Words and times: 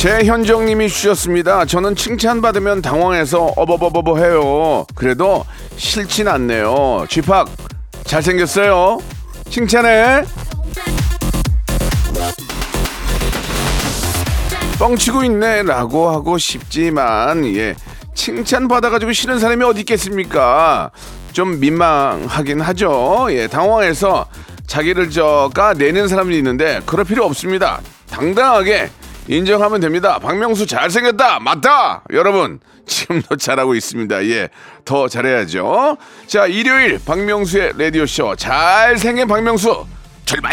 최현정님이 0.00 0.88
주셨습니다. 0.88 1.66
저는 1.66 1.94
칭찬받으면 1.94 2.80
당황해서 2.80 3.52
어버버버버 3.54 4.16
해요. 4.16 4.86
그래도 4.94 5.44
싫진 5.76 6.26
않네요. 6.26 7.04
쥐팍 7.06 7.46
잘생겼어요. 8.04 8.98
칭찬해. 9.50 10.24
뻥치고 14.78 15.22
있네라고 15.24 16.08
하고 16.08 16.38
싶지만 16.38 17.44
예 17.54 17.74
칭찬 18.14 18.68
받아가지고 18.68 19.12
싫은 19.12 19.38
사람이 19.38 19.62
어디 19.64 19.80
있겠습니까? 19.80 20.90
좀 21.32 21.60
민망하긴 21.60 22.62
하죠. 22.62 23.26
예 23.32 23.48
당황해서 23.48 24.24
자기를 24.66 25.10
저 25.10 25.50
까내는 25.54 26.08
사람이 26.08 26.34
있는데 26.38 26.80
그럴 26.86 27.04
필요 27.04 27.26
없습니다. 27.26 27.82
당당하게 28.10 28.88
인정하면 29.30 29.80
됩니다. 29.80 30.18
박명수 30.18 30.66
잘생겼다. 30.66 31.38
맞다. 31.38 32.02
여러분 32.12 32.58
지금도 32.84 33.36
잘하고 33.36 33.76
있습니다. 33.76 34.26
예, 34.26 34.48
더 34.84 35.06
잘해야죠. 35.06 35.96
자, 36.26 36.46
일요일 36.46 37.00
박명수의 37.04 37.74
라디오 37.78 38.06
쇼 38.06 38.34
잘생긴 38.34 39.28
박명수 39.28 39.86
출발! 40.24 40.52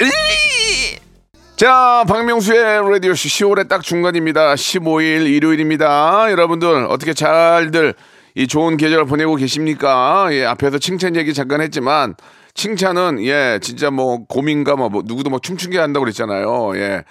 자, 1.56 2.04
박명수의 2.08 2.92
라디오 2.92 3.16
쇼 3.16 3.28
10월에 3.28 3.68
딱 3.68 3.82
중간입니다. 3.82 4.54
15일 4.54 5.26
일요일입니다. 5.26 6.28
여러분들 6.30 6.86
어떻게 6.90 7.16
잘들 7.16 7.96
이 8.36 8.46
좋은 8.46 8.78
계절 8.78 9.06
보내고 9.06 9.38
계십니까? 9.38 10.28
예, 10.30 10.46
앞에서 10.46 10.78
칭찬 10.78 11.16
얘기 11.16 11.34
잠깐 11.34 11.62
했지만 11.62 12.14
칭찬은 12.58 13.24
예 13.24 13.60
진짜 13.62 13.92
뭐 13.92 14.26
고민가 14.26 14.76
뭐, 14.76 14.90
뭐 14.90 15.04
누구도 15.06 15.30
뭐 15.30 15.40
춤추게 15.40 15.78
한다고 15.78 16.04
그랬잖아요. 16.04 16.76
예 16.78 17.04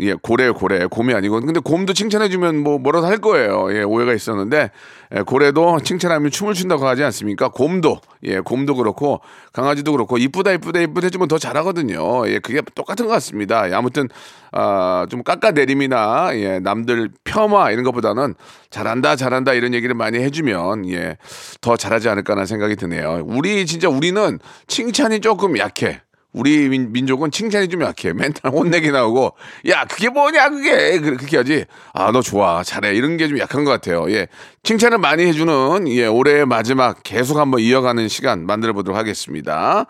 예, 0.00 0.14
고래, 0.14 0.50
고래, 0.50 0.86
곰이 0.86 1.14
아니고. 1.14 1.40
근데 1.40 1.60
곰도 1.60 1.92
칭찬해주면 1.92 2.56
뭐 2.58 2.78
뭐라도 2.78 3.06
할 3.06 3.18
거예요. 3.18 3.68
예, 3.76 3.82
오해가 3.82 4.12
있었는데, 4.12 4.70
예, 5.14 5.20
고래도 5.20 5.78
칭찬하면 5.78 6.32
춤을 6.32 6.54
춘다고 6.54 6.86
하지 6.86 7.04
않습니까? 7.04 7.48
곰도, 7.48 8.00
예, 8.24 8.40
곰도 8.40 8.74
그렇고, 8.74 9.20
강아지도 9.52 9.92
그렇고, 9.92 10.18
이쁘다, 10.18 10.52
이쁘다, 10.52 10.80
이쁘다 10.80 11.06
해주면 11.06 11.28
더 11.28 11.38
잘하거든요. 11.38 12.28
예, 12.28 12.40
그게 12.40 12.60
똑같은 12.74 13.06
것 13.06 13.12
같습니다. 13.12 13.70
예, 13.70 13.74
아무튼, 13.74 14.08
아, 14.50 15.06
좀 15.10 15.22
깎아내림이나, 15.22 16.30
예, 16.34 16.58
남들 16.58 17.10
폄하 17.22 17.70
이런 17.70 17.84
것보다는 17.84 18.34
잘한다, 18.70 19.14
잘한다 19.14 19.52
이런 19.52 19.74
얘기를 19.74 19.94
많이 19.94 20.18
해주면, 20.18 20.90
예, 20.90 21.18
더 21.60 21.76
잘하지 21.76 22.08
않을까라는 22.08 22.46
생각이 22.46 22.74
드네요. 22.74 23.22
우리, 23.26 23.64
진짜 23.66 23.88
우리는 23.88 24.40
칭찬이 24.66 25.20
조금 25.20 25.56
약해. 25.58 26.00
우리 26.34 26.68
민, 26.68 27.06
족은 27.06 27.30
칭찬이 27.30 27.68
좀 27.68 27.82
약해. 27.82 28.12
맨날 28.12 28.34
혼내기 28.52 28.90
나오고, 28.90 29.32
야, 29.68 29.84
그게 29.84 30.08
뭐냐, 30.10 30.50
그게. 30.50 30.98
그렇게 30.98 31.36
하지. 31.36 31.64
아, 31.94 32.10
너 32.12 32.20
좋아. 32.20 32.62
잘해. 32.62 32.92
이런 32.94 33.16
게 33.16 33.28
좀 33.28 33.38
약한 33.38 33.64
것 33.64 33.70
같아요. 33.70 34.10
예. 34.10 34.26
칭찬을 34.64 34.98
많이 34.98 35.24
해주는, 35.24 35.88
예, 35.88 36.06
올해의 36.06 36.44
마지막 36.44 37.02
계속 37.04 37.38
한번 37.38 37.60
이어가는 37.60 38.08
시간 38.08 38.44
만들어 38.46 38.72
보도록 38.72 38.98
하겠습니다. 38.98 39.86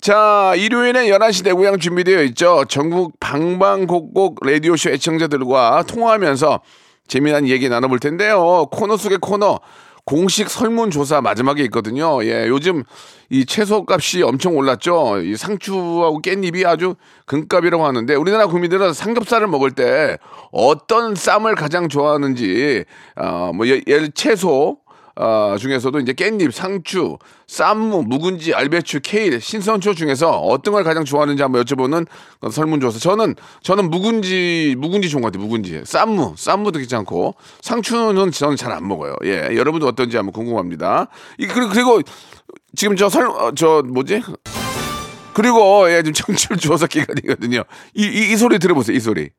자, 0.00 0.52
일요일에 0.56 1.08
11시 1.08 1.42
내고향 1.44 1.78
준비되어 1.78 2.22
있죠. 2.24 2.64
전국 2.68 3.18
방방곡곡 3.18 4.46
라디오쇼 4.46 4.90
애청자들과 4.90 5.84
통화하면서 5.88 6.60
재미난 7.08 7.48
얘기 7.48 7.68
나눠볼 7.68 7.98
텐데요. 7.98 8.66
코너 8.70 8.96
속의 8.96 9.18
코너. 9.20 9.58
공식 10.08 10.48
설문조사 10.48 11.20
마지막에 11.20 11.62
있거든요. 11.64 12.24
예, 12.24 12.46
요즘 12.48 12.82
이 13.28 13.44
채소 13.44 13.84
값이 13.86 14.22
엄청 14.22 14.56
올랐죠. 14.56 15.20
이 15.20 15.36
상추하고 15.36 16.22
깻잎이 16.22 16.64
아주 16.64 16.94
금값이라고 17.26 17.84
하는데 17.84 18.14
우리나라 18.14 18.46
국민들은 18.46 18.94
삼겹살을 18.94 19.48
먹을 19.48 19.70
때 19.72 20.16
어떤 20.50 21.14
쌈을 21.14 21.56
가장 21.56 21.90
좋아하는지, 21.90 22.86
어, 23.16 23.50
뭐, 23.54 23.66
예를 23.68 24.10
채소, 24.12 24.78
어, 25.20 25.56
중에서도 25.58 25.98
이제 25.98 26.12
깻잎, 26.12 26.52
상추, 26.52 27.18
쌈무, 27.48 28.04
묵은지, 28.04 28.54
알배추, 28.54 29.00
케일, 29.02 29.40
신선초 29.40 29.94
중에서 29.94 30.30
어떤 30.30 30.74
걸 30.74 30.84
가장 30.84 31.04
좋아하는지 31.04 31.42
한번 31.42 31.64
여쭤보는 31.64 32.06
설문조사. 32.52 33.00
저는 33.00 33.34
저는 33.62 33.90
묵은지 33.90 34.76
묵은지 34.78 35.08
좋은 35.08 35.22
것 35.22 35.32
같아요. 35.32 35.44
묵은지, 35.46 35.82
쌈무, 35.84 36.34
쌈무도 36.36 36.78
괜찮고 36.78 37.34
상추는 37.62 38.30
저는 38.30 38.56
잘 38.56 38.68
안 38.68 38.86
먹어요. 38.86 39.16
예, 39.24 39.48
여러분도 39.56 39.88
어떤지 39.88 40.18
한번 40.18 40.32
궁금합니다. 40.34 41.08
이 41.38 41.46
그리고, 41.46 41.70
그리고 41.70 42.00
지금 42.76 42.96
저 42.96 43.08
설저 43.08 43.78
어, 43.78 43.82
뭐지? 43.82 44.22
그리고 45.32 45.90
예, 45.90 46.02
지금 46.02 46.12
청취율 46.36 46.58
조사 46.58 46.86
기간이거든요. 46.86 47.64
이, 47.94 48.02
이, 48.04 48.32
이 48.32 48.36
소리 48.36 48.58
들어보세요. 48.58 48.96
이 48.96 49.00
소리. 49.00 49.30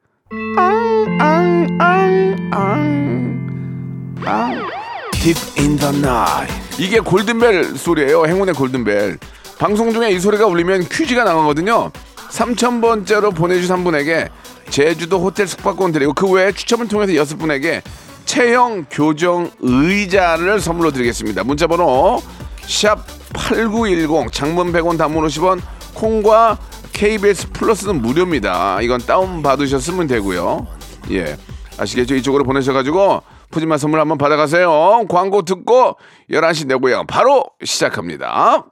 Deep 5.22 5.40
in 5.60 5.78
the 5.78 5.96
night. 5.98 6.54
이게 6.78 7.00
골든벨 7.00 7.78
소리예요. 7.78 8.26
행운의 8.26 8.56
골든벨. 8.56 9.18
방송 9.58 9.92
중에 9.92 10.12
이 10.12 10.20
소리가 10.20 10.46
울리면 10.46 10.88
퀴즈가 10.88 11.26
나가거든요. 11.26 11.92
3,000번째로 12.32 13.36
보내주신 13.36 13.74
한 13.74 13.84
분에게 13.84 14.30
제주도 14.70 15.20
호텔 15.20 15.46
숙박권 15.46 15.92
드리고 15.92 16.14
그 16.14 16.30
외에 16.30 16.54
추첨을 16.54 16.88
통해서 16.88 17.14
여섯 17.16 17.38
분에게 17.38 17.82
체형 18.24 18.86
교정 18.90 19.52
의자를 19.60 20.62
선물로 20.62 20.92
드리겠습니다. 20.92 21.44
문자 21.44 21.68
번호 21.68 22.22
샵 22.62 23.06
8910 23.34 24.32
장문 24.32 24.72
100원 24.72 24.98
단문 24.98 25.28
50원 25.28 25.60
콩과 25.96 26.58
KBS 26.94 27.50
플러스는 27.52 28.02
무료입니다. 28.02 28.80
이건 28.82 29.02
다운 29.02 29.42
받으셨으면 29.42 30.08
되고요. 30.08 30.66
예. 31.12 31.36
아시겠죠? 31.78 32.16
이쪽으로 32.16 32.44
보내셔 32.46 32.72
가지고 32.72 33.22
푸짐한 33.52 33.78
선물 33.80 34.00
한번 34.00 34.18
받아가세요. 34.18 35.06
광고 35.10 35.42
듣고 35.44 35.98
11시 36.32 36.68
내고요. 36.68 37.06
바로 37.08 37.46
시작합니다. 37.64 38.66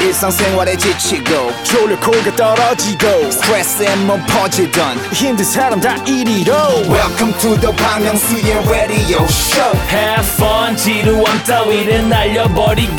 일상생활에 0.00 0.78
지치고, 0.78 1.52
졸려 1.62 2.00
코가 2.00 2.34
떨어지고, 2.34 3.30
스트레스에 3.30 3.96
몸 4.06 4.18
퍼지던, 4.26 4.96
힘든 5.12 5.44
사람 5.44 5.78
다 5.78 5.94
이리로. 6.06 6.54
welcome 6.88 7.34
to 7.38 7.54
the 7.60 7.70
Bang 7.76 8.06
Myung-soo's 8.06 8.70
radio 8.70 9.22
show 9.24 9.76
have 9.90 10.26
fun 10.36 10.74
지루함 10.74 11.44
따위를 11.44 12.08
날려버리고 12.08 12.96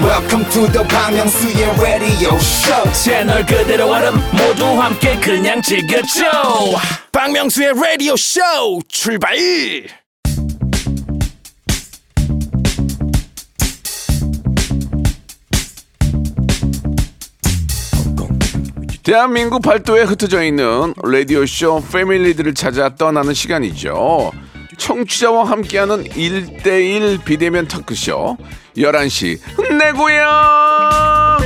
welcome 0.00 0.48
to 0.48 0.66
the 0.72 0.88
Bang 0.88 1.18
Myung-soo's 1.18 1.80
radio 1.82 2.34
show 2.36 2.92
채널 2.94 3.44
그대로 3.44 3.92
얼음 3.92 4.14
모두 4.32 4.64
함께 4.80 5.20
그냥 5.20 5.60
즐겨줘 5.60 6.22
박명수의 7.12 7.74
라디오 7.74 8.16
쇼 8.16 8.40
출발 8.88 9.36
대한민국 19.06 19.62
팔도에 19.62 20.02
흩어져 20.02 20.42
있는 20.42 20.92
라디오쇼 21.00 21.84
패밀리들을 21.92 22.54
찾아 22.54 22.88
떠나는 22.88 23.34
시간이죠. 23.34 24.32
청취자와 24.78 25.44
함께하는 25.44 26.02
1대1 26.02 27.24
비대면 27.24 27.68
터크쇼 27.68 28.36
11시 28.76 29.38
내 29.78 29.92
고향 29.92 31.38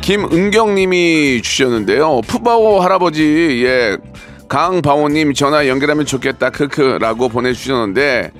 김은경님이 0.00 1.42
주셨는데요. 1.42 2.20
푸바오 2.20 2.78
할아버지 2.78 3.64
예 3.64 3.96
강바오님 4.48 5.34
전화 5.34 5.66
연결하면 5.66 6.06
좋겠다 6.06 6.50
크크라고 6.50 7.28
보내주셨는데 7.28 8.30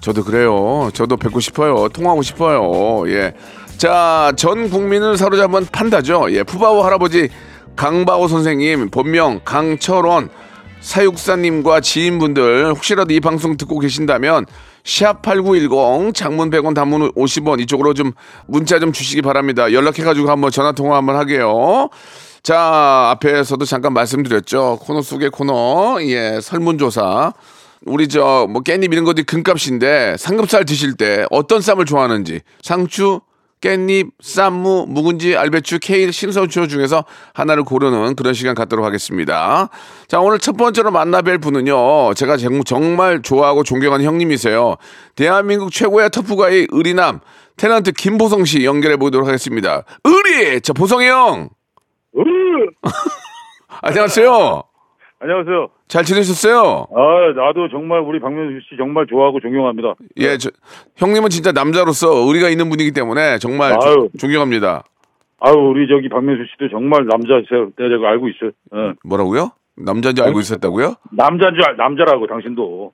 저도 0.00 0.24
그래요. 0.24 0.88
저도 0.94 1.18
뵙고 1.18 1.40
싶어요. 1.40 1.90
통하고 1.90 2.22
싶어요. 2.22 3.06
예. 3.10 3.34
자, 3.76 4.32
전 4.36 4.70
국민을 4.70 5.18
사로잡은 5.18 5.66
판다죠. 5.66 6.28
예, 6.30 6.42
푸바오 6.42 6.82
할아버지 6.82 7.28
강바오 7.76 8.26
선생님, 8.26 8.88
본명 8.88 9.40
강철원, 9.44 10.30
사육사님과 10.80 11.80
지인분들 11.80 12.70
혹시라도 12.70 13.12
이 13.12 13.20
방송 13.20 13.58
듣고 13.58 13.78
계신다면 13.78 14.46
샵8910 14.84 16.14
장문 16.14 16.50
100원 16.50 16.74
단문 16.74 17.12
50원 17.12 17.60
이쪽으로 17.60 17.92
좀 17.92 18.12
문자 18.46 18.78
좀 18.78 18.92
주시기 18.92 19.20
바랍니다. 19.20 19.70
연락해 19.70 20.04
가지고 20.04 20.30
한번 20.30 20.50
전화 20.50 20.72
통화 20.72 20.96
한번 20.96 21.16
하게요. 21.16 21.90
자, 22.42 23.10
앞에서도 23.10 23.62
잠깐 23.66 23.92
말씀드렸죠. 23.92 24.78
코너 24.80 25.02
속의 25.02 25.30
코너, 25.30 25.98
예, 26.02 26.38
설문조사. 26.40 27.34
우리 27.84 28.08
저, 28.08 28.46
뭐, 28.48 28.62
깻잎 28.62 28.92
이런 28.92 29.04
것들이 29.04 29.24
금값인데, 29.26 30.16
삼겹살 30.18 30.64
드실 30.64 30.94
때 30.94 31.26
어떤 31.30 31.60
쌈을 31.60 31.84
좋아하는지, 31.84 32.40
상추, 32.62 33.20
깻잎, 33.60 34.10
쌈무, 34.20 34.86
묵은지, 34.88 35.36
알배추, 35.36 35.78
케일, 35.80 36.12
신선추 36.12 36.68
중에서 36.68 37.04
하나를 37.34 37.64
고르는 37.64 38.14
그런 38.14 38.34
시간 38.34 38.54
갖도록 38.54 38.84
하겠습니다. 38.84 39.70
자, 40.08 40.20
오늘 40.20 40.38
첫 40.38 40.56
번째로 40.56 40.90
만나뵐 40.90 41.40
분은요, 41.42 42.14
제가 42.14 42.36
정- 42.36 42.62
정말 42.64 43.22
좋아하고 43.22 43.62
존경하는 43.62 44.04
형님이세요. 44.04 44.76
대한민국 45.14 45.72
최고의 45.72 46.10
터프가이 46.10 46.66
의리남, 46.70 47.20
테넌트 47.56 47.92
김보성 47.92 48.44
씨 48.44 48.64
연결해 48.64 48.96
보도록 48.98 49.26
하겠습니다. 49.26 49.84
의리! 50.04 50.60
자, 50.60 50.72
보성이 50.74 51.06
형! 51.08 51.48
으! 52.18 52.20
안녕하세요. 53.82 54.62
안녕하세요. 55.18 55.68
잘 55.88 56.04
지내셨어요? 56.04 56.86
아, 56.94 57.32
나도 57.34 57.70
정말 57.70 58.00
우리 58.00 58.20
박명수 58.20 58.60
씨 58.68 58.76
정말 58.76 59.06
좋아하고 59.06 59.40
존경합니다. 59.40 59.94
예, 60.18 60.36
저, 60.36 60.50
형님은 60.96 61.30
진짜 61.30 61.52
남자로서 61.52 62.08
의리가 62.28 62.50
있는 62.50 62.68
분이기 62.68 62.92
때문에 62.92 63.38
정말 63.38 63.72
조- 63.80 63.88
아유. 63.88 64.08
존경합니다. 64.18 64.84
아유, 65.40 65.54
우리 65.54 65.88
저기 65.88 66.10
박명수 66.10 66.44
씨도 66.52 66.68
정말 66.70 67.06
남자세요. 67.06 67.70
내가 67.78 68.10
알고 68.10 68.28
있어요. 68.28 68.50
예. 68.74 68.92
뭐라고요? 69.04 69.52
남자인지 69.76 70.20
알고 70.22 70.40
있었다고요? 70.40 70.94
남자인 71.12 71.54
줄 71.54 71.64
알, 71.64 71.76
남자라고 71.76 72.26
당신도. 72.26 72.92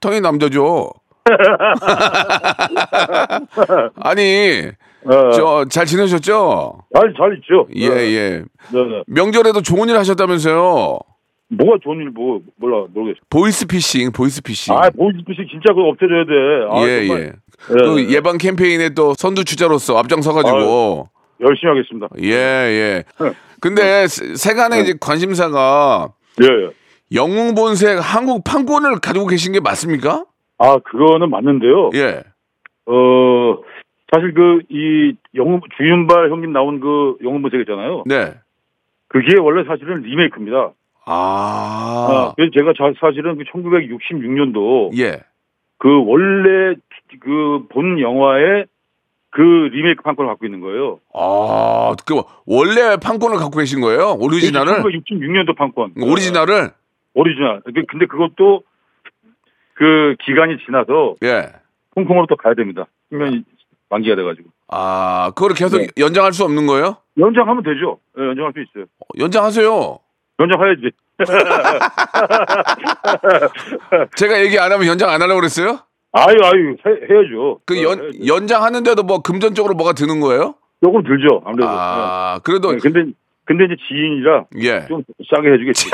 당연히 0.00 0.22
남자죠. 0.22 0.90
아니, 4.02 4.68
어, 5.04 5.30
저잘 5.32 5.86
지내셨죠? 5.86 6.82
잘, 6.94 7.14
잘 7.16 7.36
있죠? 7.38 7.66
예, 7.74 7.88
네. 7.88 7.96
예. 8.14 8.44
네, 8.72 8.84
네. 8.84 9.02
명절에도 9.06 9.62
좋은 9.62 9.88
일 9.88 9.96
하셨다면서요? 9.96 10.98
뭐가 11.48 11.78
좋은 11.82 11.98
일, 11.98 12.10
뭐, 12.10 12.40
몰라, 12.56 12.86
모르겠어. 12.92 13.20
보이스피싱, 13.30 14.10
보이스피싱. 14.12 14.74
아, 14.74 14.90
보이스피싱 14.90 15.46
진짜 15.48 15.72
그거 15.72 15.88
없애줘야 15.88 16.24
돼. 16.24 16.32
아, 16.70 16.88
예, 16.88 17.06
정말. 17.06 17.22
예. 17.22 17.32
그 17.68 18.00
예 18.14 18.20
방 18.20 18.36
캠페인에 18.38 18.90
또 18.90 19.14
선두 19.14 19.44
주자로서 19.44 19.96
앞장서가지고. 19.98 21.08
열심히 21.40 21.68
하겠습니다. 21.70 22.08
예, 22.22 22.32
예. 22.32 23.04
근데 23.60 24.06
세- 24.08 24.34
세간의 24.34 24.82
이제 24.82 24.94
관심사가 25.00 26.08
예, 26.42 26.46
예. 26.46 26.70
영웅 27.14 27.54
본색 27.54 27.98
한국 28.02 28.42
판권을 28.42 28.98
가지고 29.00 29.26
계신 29.26 29.52
게 29.52 29.60
맞습니까? 29.60 30.24
아, 30.58 30.76
그거는 30.78 31.30
맞는데요. 31.30 31.90
예. 31.94 32.22
어, 32.86 33.58
사실 34.12 34.34
그, 34.34 34.60
이, 34.70 35.14
영웅, 35.34 35.60
주윤발 35.76 36.30
형님 36.30 36.52
나온 36.52 36.80
그 36.80 37.16
영웅본색 37.22 37.60
있잖아요. 37.60 38.02
네. 38.06 38.34
그게 39.08 39.38
원래 39.40 39.64
사실은 39.66 40.02
리메이크입니다. 40.02 40.70
아. 41.06 42.08
아, 42.10 42.32
그래서 42.36 42.50
제가 42.56 42.72
자- 42.76 42.92
사실은 43.00 43.36
그 43.38 43.44
1966년도 43.44 44.98
예. 44.98 45.20
그 45.78 45.88
원래 46.04 46.74
그 47.20 47.66
본 47.70 48.00
영화의 48.00 48.66
그 49.30 49.40
리메이크 49.40 50.02
판권을 50.02 50.28
갖고 50.30 50.46
있는 50.46 50.60
거예요. 50.60 50.98
아, 51.14 51.94
그 52.06 52.14
원래 52.46 52.96
판권을 52.96 53.36
갖고 53.38 53.58
계신 53.58 53.80
거예요? 53.80 54.16
오리지널을? 54.18 54.82
1966년도 54.82 55.56
판권. 55.56 55.92
오리지널을? 56.00 56.70
오리지널. 57.14 57.60
근데 57.64 57.82
근데 57.88 58.06
그것도 58.06 58.62
그 59.74 60.16
기간이 60.24 60.56
지나서 60.64 61.14
예. 61.22 61.52
홍콩으로 61.94 62.26
또 62.28 62.36
가야 62.36 62.54
됩니다. 62.54 62.86
수면이 63.10 63.42
만기가 63.90 64.16
돼가지고 64.16 64.48
아, 64.68 65.30
그거를 65.34 65.54
계속 65.54 65.78
네. 65.78 65.86
연장할 65.98 66.32
수 66.32 66.42
없는 66.44 66.66
거예요? 66.66 66.96
연장하면 67.18 67.62
되죠. 67.62 67.98
예, 68.18 68.22
연장할 68.28 68.52
수 68.52 68.60
있어요. 68.60 68.84
어, 69.00 69.06
연장하세요. 69.18 69.98
연장해야지. 70.38 70.90
제가 74.16 74.40
얘기 74.42 74.58
안 74.58 74.70
하면 74.72 74.86
연장 74.86 75.08
안 75.10 75.20
하려고 75.22 75.40
그랬어요? 75.40 75.78
아유 76.12 76.36
아유 76.42 76.76
해, 76.86 76.90
해야죠. 77.10 77.60
그 77.64 77.78
어, 77.78 77.82
연, 77.82 78.00
해야죠. 78.02 78.26
연장하는데도 78.26 79.02
뭐 79.02 79.20
금전적으로 79.22 79.74
뭐가 79.74 79.92
드는 79.94 80.20
거예요? 80.20 80.54
조금 80.82 81.02
들죠. 81.02 81.40
아무래도. 81.44 81.68
아, 81.70 82.38
그래도, 82.44 82.74
예. 82.74 82.78
근데 82.78 83.04
근데 83.44 83.64
이제 83.64 83.76
지인이라 83.88 84.44
예. 84.62 84.86
좀 84.88 85.02
싸게 85.30 85.52
해주겠지. 85.52 85.90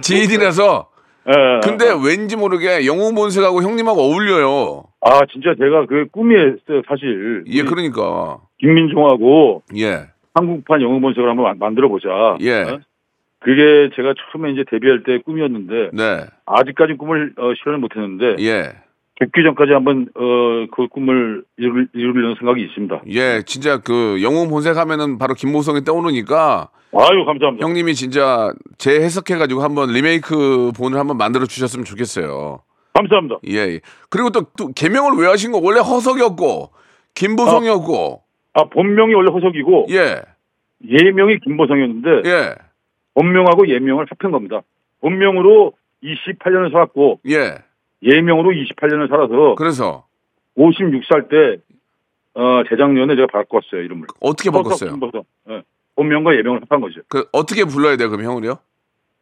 지인이라서. 0.02 0.88
예. 1.28 1.32
근데 1.62 1.86
왠지 2.04 2.36
모르게 2.36 2.86
영웅 2.86 3.14
본색하고 3.14 3.62
형님하고 3.62 4.00
어울려요. 4.00 4.84
아 5.00 5.20
진짜 5.32 5.54
제가 5.58 5.86
그 5.86 6.06
꿈이었어요 6.12 6.82
사실. 6.88 7.44
예, 7.48 7.62
그러니까. 7.62 8.38
김민종하고 8.60 9.62
예. 9.76 10.06
한국판 10.38 10.80
영웅 10.82 11.00
본색을 11.00 11.28
한번 11.28 11.44
만- 11.44 11.58
만들어 11.58 11.88
보자. 11.88 12.08
예. 12.40 12.78
그게 13.40 13.90
제가 13.94 14.14
처음에 14.32 14.50
이제 14.52 14.64
데뷔할 14.68 15.02
때 15.04 15.18
꿈이었는데 15.24 15.90
네. 15.92 16.24
아직까지 16.46 16.94
꿈을 16.94 17.34
어, 17.38 17.52
실현을 17.56 17.78
못했는데 17.78 18.36
예. 18.44 18.72
죽기 19.20 19.42
전까지 19.44 19.72
한번 19.72 20.08
어, 20.14 20.66
그 20.72 20.88
꿈을 20.88 21.44
이룰, 21.56 21.88
이루려는 21.92 22.36
생각이 22.38 22.62
있습니다. 22.62 23.02
예, 23.08 23.42
진짜 23.46 23.78
그 23.80 24.22
영웅 24.22 24.48
본색 24.48 24.76
하면은 24.76 25.18
바로 25.18 25.34
김보성이 25.34 25.82
떠오르니까 25.84 26.68
아유 26.94 27.24
감사합니다. 27.26 27.66
형님이 27.66 27.94
진짜 27.94 28.52
재해석해가지고 28.78 29.60
한번 29.62 29.90
리메이크 29.90 30.72
본을 30.76 30.98
한번 30.98 31.16
만들어 31.16 31.46
주셨으면 31.46 31.84
좋겠어요. 31.84 32.60
감사합니다. 32.94 33.36
예. 33.48 33.54
예. 33.74 33.80
그리고 34.10 34.30
또, 34.30 34.42
또 34.56 34.72
개명을 34.74 35.12
왜 35.20 35.28
하신 35.28 35.52
거? 35.52 35.58
원래 35.62 35.78
허석이었고 35.80 36.70
김보성이었고 37.14 38.22
아 38.22 38.27
본명이 38.64 39.14
원래 39.14 39.30
허석이고 39.32 39.86
예. 39.90 40.22
예명이 40.86 41.38
김보성이었는데 41.40 42.28
예. 42.28 42.54
본명하고 43.14 43.68
예명을 43.68 44.06
합한 44.10 44.32
겁니다. 44.32 44.62
본명으로 45.00 45.72
28년을 46.02 46.72
살았고 46.72 47.20
예. 47.28 47.56
예명으로 48.02 48.50
28년을 48.50 49.08
살아서 49.08 49.54
그래서 49.56 50.04
56살 50.56 51.28
때 51.28 51.62
어, 52.34 52.62
재작년에 52.68 53.16
제가 53.16 53.26
바꿨어요 53.32 53.82
이름을. 53.82 54.06
어떻게 54.20 54.50
바꿨어요? 54.50 54.90
석 54.90 55.00
김보성. 55.00 55.24
예. 55.50 55.62
본명과 55.96 56.36
예명을 56.36 56.60
합한 56.68 56.80
거죠. 56.80 57.00
그 57.08 57.26
어떻게 57.32 57.64
불러야 57.64 57.96
돼요, 57.96 58.08
그럼 58.10 58.24
형을요? 58.24 58.58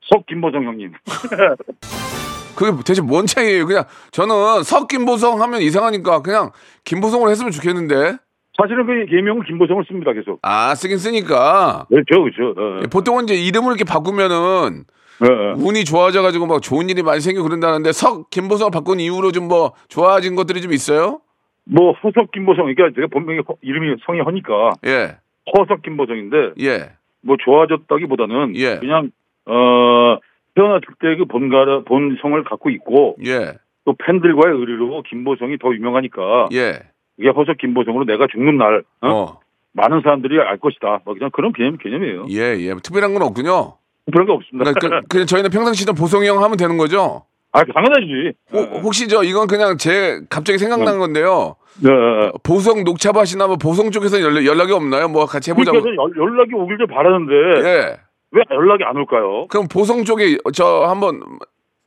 석 0.02 0.26
김보성 0.26 0.64
형님. 0.64 0.92
그게 2.56 2.72
대체 2.86 3.02
뭔 3.02 3.26
차이예요? 3.26 3.66
그냥 3.66 3.84
저는 4.12 4.62
석 4.62 4.88
김보성 4.88 5.40
하면 5.40 5.60
이상하니까 5.62 6.22
그냥 6.22 6.50
김보성으로 6.84 7.30
했으면 7.30 7.50
좋겠는데. 7.52 8.18
사실은 8.60 8.86
그 8.86 9.06
예명은 9.16 9.44
김보성을 9.44 9.84
씁니다 9.86 10.12
계속. 10.12 10.38
아, 10.42 10.74
쓰긴 10.74 10.98
쓰니까. 10.98 11.86
그렇죠, 11.88 12.22
그렇죠. 12.22 12.54
어, 12.60 12.80
예, 12.82 12.86
보통은 12.86 13.24
이제 13.24 13.34
이름을 13.34 13.70
이렇게 13.70 13.84
바꾸면은 13.84 14.34
어, 14.36 15.24
어. 15.24 15.54
운이 15.58 15.84
좋아져가지고 15.84 16.46
막 16.46 16.60
좋은 16.62 16.88
일이 16.90 17.02
많이 17.02 17.20
생기고 17.20 17.44
그런다는데 17.44 17.92
석 17.92 18.30
김보성을 18.30 18.70
바꾼 18.70 19.00
이후로 19.00 19.32
좀 19.32 19.46
뭐 19.48 19.72
좋아진 19.88 20.34
것들이 20.36 20.60
좀 20.60 20.72
있어요? 20.72 21.20
뭐 21.64 21.92
허석 21.92 22.30
김보성, 22.32 22.66
그러니까 22.66 22.94
제가 22.94 23.08
본명이 23.12 23.40
허- 23.48 23.56
이름이 23.62 23.96
성이 24.06 24.20
허니까 24.20 24.72
예, 24.86 25.16
허석 25.56 25.82
김보성인데 25.82 26.52
예, 26.60 26.90
뭐 27.22 27.36
좋아졌다기보다는 27.44 28.54
예. 28.56 28.78
그냥 28.78 29.10
어 29.46 30.18
태어났을 30.54 30.86
때 31.00 31.16
그 31.18 31.24
본가라 31.26 31.82
본성을 31.84 32.42
갖고 32.44 32.70
있고 32.70 33.16
예, 33.26 33.54
또 33.84 33.94
팬들과의 34.04 34.56
의리로 34.58 35.02
김보성이 35.08 35.58
더 35.58 35.74
유명하니까 35.74 36.48
예. 36.52 36.80
이게 37.18 37.28
허석 37.30 37.56
김보성으로 37.58 38.04
내가 38.04 38.26
죽는 38.30 38.56
날 38.58 38.82
어? 39.02 39.08
어, 39.08 39.40
많은 39.72 40.00
사람들이 40.02 40.38
알 40.40 40.58
것이다. 40.58 41.00
뭐 41.04 41.14
그냥 41.14 41.30
그런 41.32 41.52
개념 41.52 41.76
개념이에요. 41.78 42.26
예, 42.30 42.56
예. 42.60 42.74
특별한 42.82 43.12
건 43.14 43.22
없군요. 43.22 43.74
그런 44.12 44.26
거 44.26 44.34
없습니다. 44.34 44.72
그러니까 44.72 45.00
그, 45.02 45.06
그냥 45.08 45.26
저희는 45.26 45.50
평상시도 45.50 45.94
보성이 45.94 46.28
형 46.28 46.42
하면 46.42 46.56
되는 46.56 46.76
거죠? 46.76 47.24
아 47.52 47.62
당연하지. 47.64 48.32
호- 48.52 48.78
혹시 48.80 49.08
저 49.08 49.22
이건 49.22 49.46
그냥 49.46 49.76
제 49.78 50.20
갑자기 50.28 50.58
생각난 50.58 50.98
건데요. 50.98 51.56
네. 51.82 51.90
네. 51.90 52.30
보성 52.42 52.84
녹차밭이나 52.84 53.46
뭐 53.46 53.56
보성 53.56 53.90
쪽에서 53.90 54.20
연락, 54.22 54.44
연락이 54.44 54.72
없나요? 54.72 55.08
뭐 55.08 55.24
같이 55.26 55.50
해보자고. 55.50 55.80
그러니까 55.80 56.02
연- 56.02 56.12
연락이 56.16 56.54
오길 56.54 56.78
좀 56.78 56.86
바라는데 56.86 57.32
예. 57.68 57.96
왜 58.32 58.42
연락이 58.50 58.84
안 58.84 58.96
올까요? 58.96 59.46
그럼 59.48 59.68
보성 59.68 60.04
쪽에 60.04 60.36
저 60.54 60.84
한번 60.86 61.20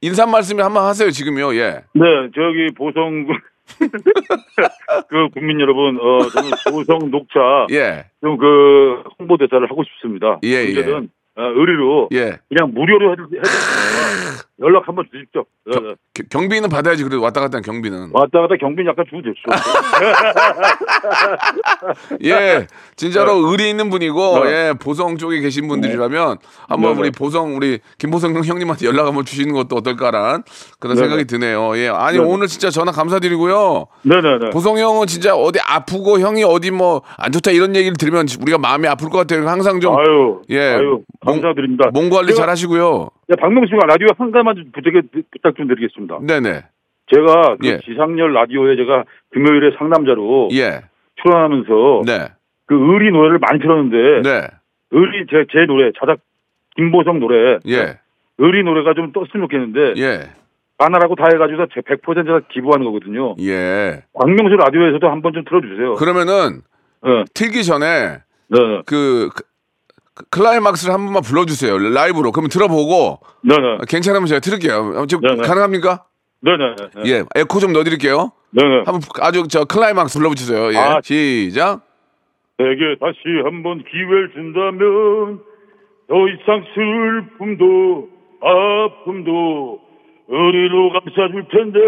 인사 0.02 0.26
말씀을 0.26 0.64
한번 0.64 0.86
하세요 0.86 1.10
지금요. 1.12 1.54
예. 1.56 1.82
네, 1.94 2.02
저기 2.34 2.74
보성 2.76 3.28
그 5.10 5.30
국민 5.34 5.60
여러분, 5.60 5.98
어 6.00 6.22
저는 6.30 6.50
보성 6.72 7.12
녹차 7.12 7.68
예. 7.72 8.06
좀그 8.22 9.04
홍보 9.20 9.38
대사를 9.38 9.70
하고 9.70 9.84
싶습니다. 9.84 10.40
예, 10.44 10.50
예. 10.50 10.68
언제든 10.70 11.10
어, 11.36 11.42
의리로 11.56 12.10
예. 12.14 12.38
그냥 12.50 12.74
무료로 12.74 13.16
테니까 13.16 13.42
연락 14.60 14.88
한번 14.88 15.06
주십시오. 15.12 15.46
네, 15.66 15.76
네. 15.80 15.80
겨- 15.82 15.96
경비는 16.30 16.70
받아야지 16.70 17.04
그래도 17.04 17.22
왔다 17.22 17.40
갔다 17.42 17.58
하는 17.58 17.62
경비는. 17.64 18.10
왔다 18.14 18.42
갔다 18.42 18.56
경비 18.60 18.86
약간 18.88 19.06
주고 19.10 19.22
됐죠. 19.22 19.40
예, 22.24 22.68
진짜로 22.96 23.36
네. 23.36 23.52
의리 23.52 23.70
있는 23.70 23.90
분이고 23.90 24.44
네. 24.46 24.52
예 24.70 24.74
보성 24.80 25.18
쪽에 25.18 25.40
계신 25.40 25.68
분들이라면 25.68 26.38
한번 26.68 26.94
네, 26.94 27.00
우리 27.00 27.12
네. 27.12 27.18
보성 27.18 27.56
우리 27.56 27.80
김보성 27.98 28.36
형님한테 28.44 28.86
연락 28.86 29.08
한번 29.08 29.26
주시는 29.26 29.54
것도 29.54 29.76
어떨까란 29.78 30.44
그런 30.80 30.96
네, 30.96 31.02
생각이 31.02 31.26
네. 31.26 31.28
드네요. 31.28 31.78
예, 31.78 31.90
아니 31.90 32.18
네, 32.18 32.24
네. 32.24 32.30
오늘 32.30 32.48
진짜 32.48 32.70
전화 32.70 32.92
감사드리고요. 32.92 33.88
네네네. 34.04 34.50
보성 34.52 34.78
형은 34.78 35.08
진짜 35.08 35.36
어디 35.36 35.60
아프고 35.66 36.20
형이 36.20 36.44
어디 36.44 36.72
뭐 36.72 37.02
안 37.18 37.32
좋다 37.32 37.52
이런 37.52 37.76
얘기를 37.76 37.96
들으면 37.98 38.26
우리가 38.42 38.58
마음이 38.58 38.88
아플 38.88 39.10
것 39.10 39.18
같아요. 39.20 39.48
항상 39.48 39.80
좀 39.80 39.98
아유, 39.98 40.42
예, 40.50 40.60
아유, 40.76 41.02
몸- 41.22 41.42
감사드립니다. 41.42 41.90
몸 41.94 42.10
관리 42.10 42.34
제가- 42.34 42.38
잘 42.38 42.50
하시고요. 42.50 43.10
네, 43.28 43.36
박명수 43.40 43.68
씨가 43.70 43.86
라디오 43.88 44.08
한 44.18 44.32
가지만 44.32 44.56
좀 44.56 44.72
부탁 45.32 45.56
좀 45.56 45.68
드리겠습니다. 45.68 46.09
네네. 46.22 46.64
제가 47.14 47.56
그 47.60 47.68
예. 47.68 47.80
지상렬 47.80 48.34
라디오에 48.34 48.76
제가 48.76 49.04
금요일에 49.32 49.76
상남자로 49.78 50.50
예. 50.54 50.82
출연하면서 51.22 52.02
네. 52.06 52.28
그 52.68 52.76
의리 52.76 53.12
노래를 53.12 53.40
많이 53.40 53.60
들었는데 53.60 54.22
네. 54.30 54.48
의리 54.92 55.26
제, 55.30 55.46
제 55.52 55.66
노래 55.66 55.92
자작 56.00 56.20
김보성 56.76 57.20
노래 57.20 57.58
예. 57.68 58.00
의리 58.38 58.64
노래가 58.64 58.94
좀 58.94 59.12
떴으면 59.12 59.48
좋겠는데 59.48 59.94
예. 60.02 60.30
하나라고 60.78 61.16
다 61.16 61.26
해가지고 61.34 61.66
제 61.74 61.82
100%다 61.82 62.48
기부하는 62.52 62.86
거거든요. 62.86 63.36
예. 63.42 64.04
박명수 64.20 64.56
라디오에서도 64.56 65.10
한번 65.10 65.34
좀 65.34 65.44
틀어주세요. 65.44 65.96
그러면은 65.96 66.62
네, 67.04 67.24
틀기 67.34 67.64
전에 67.64 68.20
네, 68.48 68.82
그, 68.86 69.30
그- 69.30 69.30
그 69.36 69.44
클라이막스를 70.32 70.94
한 70.94 71.06
번만 71.06 71.24
불러주세요. 71.24 71.78
라이브로. 71.78 72.32
그러면 72.32 72.50
들어보고 72.50 73.20
네, 73.44 73.56
네, 73.56 73.78
괜찮으면 73.88 74.28
제가 74.28 74.40
틀을게요. 74.40 75.06
지금 75.08 75.22
네, 75.28 75.36
네. 75.36 75.48
가능합니까? 75.48 76.04
네, 76.42 76.52
네, 76.58 76.76
네, 77.04 77.12
예. 77.12 77.24
에코 77.36 77.60
좀 77.60 77.74
넣어드릴게요. 77.74 78.32
네, 78.52 78.64
네. 78.64 78.76
한번 78.86 79.02
아주 79.22 79.48
저 79.50 79.66
클라이막스 79.66 80.18
불러주세요. 80.20 80.74
예. 80.74 80.78
아. 80.78 81.00
시작. 81.04 81.82
내게 82.58 82.96
다시 83.00 83.20
한번 83.46 83.84
기회를 83.84 84.32
준다면 84.34 85.40
더 86.10 86.16
이상 86.28 86.64
슬픔도 86.76 88.08
아픔도 88.42 89.80
의리로 90.28 90.92
감싸줄 90.94 91.46
텐데 91.52 91.80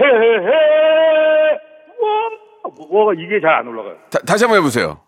헤헤헤 0.00 1.58
와, 2.00 3.04
와 3.04 3.12
이게 3.14 3.40
잘 3.40 3.50
안 3.54 3.66
올라가요. 3.68 3.96
다, 4.10 4.18
다시 4.26 4.44
한번 4.44 4.60
해보세요. 4.60 5.00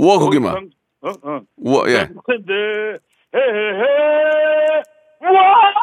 우와 0.00 0.18
거기만. 0.18 0.52
더 0.52 0.58
이상, 0.58 0.70
어, 1.02 1.10
어. 1.36 1.40
우와 1.58 1.84
예. 1.90 1.94
감싸줄 1.94 2.14
텐데 2.26 2.52
헤헤헤 3.34 4.82
와 5.22 5.74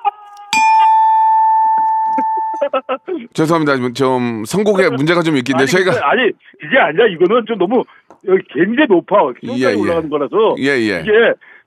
죄송합니다. 3.34 3.76
좀- 3.78 3.94
좀 3.94 4.46
선곡에 4.46 4.90
문제가 4.90 5.22
좀 5.22 5.38
있긴데 5.38 5.62
아니, 5.64 5.68
저희가 5.72 5.92
아니 6.10 6.32
그게 6.60 6.78
아니라 6.80 7.06
이거는 7.08 7.46
좀 7.48 7.58
너무 7.60 7.84
여기 8.28 8.42
굉장히 8.52 8.88
높아 8.90 9.16
예, 9.44 9.48
굉장히 9.48 9.76
예. 9.76 9.80
올라가는 9.80 10.10
거라서 10.10 10.56
예 10.60 10.70
예. 10.70 11.02
이게 11.02 11.12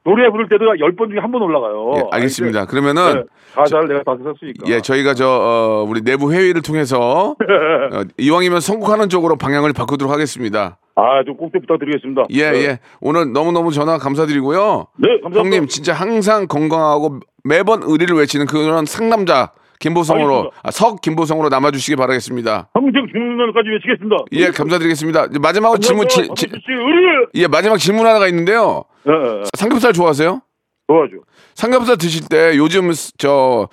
노래 0.05 0.31
부를 0.31 0.49
때도 0.49 0.79
열 0.81 0.97
번 0.97 1.11
중에 1.11 1.19
한 1.19 1.31
번 1.31 1.43
올라가요. 1.43 1.93
예, 1.97 2.03
알겠습니다. 2.13 2.61
아니, 2.61 2.69
그러면은 2.69 3.15
네, 3.15 3.23
가사를 3.55 3.89
내가 3.89 4.03
다 4.03 4.17
썼으니까. 4.23 4.67
예, 4.69 4.81
저희가 4.81 5.15
저 5.15 5.27
어, 5.29 5.85
우리 5.89 6.01
내부 6.03 6.33
회의를 6.33 6.63
통해서 6.63 7.35
어, 7.93 8.03
이왕이면 8.19 8.61
선곡하는 8.61 9.09
쪽으로 9.09 9.37
방향을 9.37 9.73
바꾸도록 9.73 10.13
하겠습니다. 10.13 10.79
아, 10.97 11.23
좀 11.25 11.37
꼭좀 11.37 11.61
부탁드리겠습니다. 11.63 12.25
예, 12.31 12.51
네. 12.51 12.65
예. 12.65 12.79
오늘 13.01 13.33
너무너무 13.33 13.73
전화 13.73 13.99
감사드리고요. 13.99 14.87
네, 14.99 15.09
감사합니다. 15.23 15.41
형님 15.57 15.69
진짜 15.69 15.93
항상 15.93 16.47
건강하고 16.47 17.21
매번 17.45 17.83
의리를 17.83 18.15
외치는 18.17 18.47
그런 18.47 18.87
상남자 18.87 19.53
김보성으로. 19.81 20.53
아, 20.63 20.71
석 20.71 21.01
김보성으로 21.01 21.49
남아주시기 21.49 21.97
바라겠습니다. 21.97 22.69
평생 22.75 22.93
죽는 23.13 23.37
날까지 23.39 23.69
외치겠습니다. 23.71 24.17
예, 24.33 24.51
감사드리겠습니다. 24.51 25.25
이제 25.31 25.39
마지막으로 25.41 25.81
질문 25.81 26.07
지, 26.09 26.29
지-. 26.37 26.47
예, 27.35 27.47
마지막 27.49 27.79
질문 27.79 28.07
하나가 28.07 28.29
있는데요. 28.29 28.85
예, 29.09 29.13
예, 29.13 29.39
예. 29.41 29.43
삼겹살 29.57 29.93
좋아하세요? 29.93 30.41
좋아죠. 30.87 31.13
삼겹살 31.55 31.97
드실 31.97 32.29
때 32.29 32.53
요즘 32.57 32.93
스- 32.93 33.13
저 33.19 33.69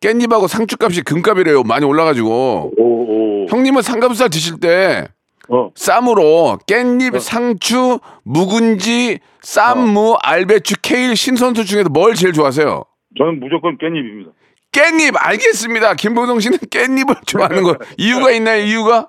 깻잎하고 0.00 0.46
상추값이 0.48 1.02
금값이래요. 1.02 1.62
많이 1.64 1.84
올라가지고 1.84 2.72
오, 2.78 2.82
오. 2.84 3.46
형님은 3.50 3.82
삼겹살 3.82 4.30
드실 4.30 4.60
때 4.60 5.06
어, 5.48 5.70
쌈으로 5.74 6.58
깻잎, 6.68 7.18
상추, 7.18 7.98
묵은지, 8.24 9.18
쌈무, 9.40 10.16
알배추, 10.22 10.76
케일, 10.80 11.16
신선수 11.16 11.64
중에서 11.64 11.88
뭘 11.88 12.14
제일 12.14 12.32
좋아하세요? 12.32 12.84
저는 13.18 13.40
무조건 13.40 13.76
깻잎입니다. 13.78 14.30
깻잎 14.72 15.14
알겠습니다. 15.16 15.94
김보성 15.94 16.40
씨는 16.40 16.58
깻잎을 16.58 17.26
좋아하는 17.26 17.62
거 17.62 17.76
이유가 17.98 18.30
있나요? 18.30 18.62
이유가? 18.64 19.08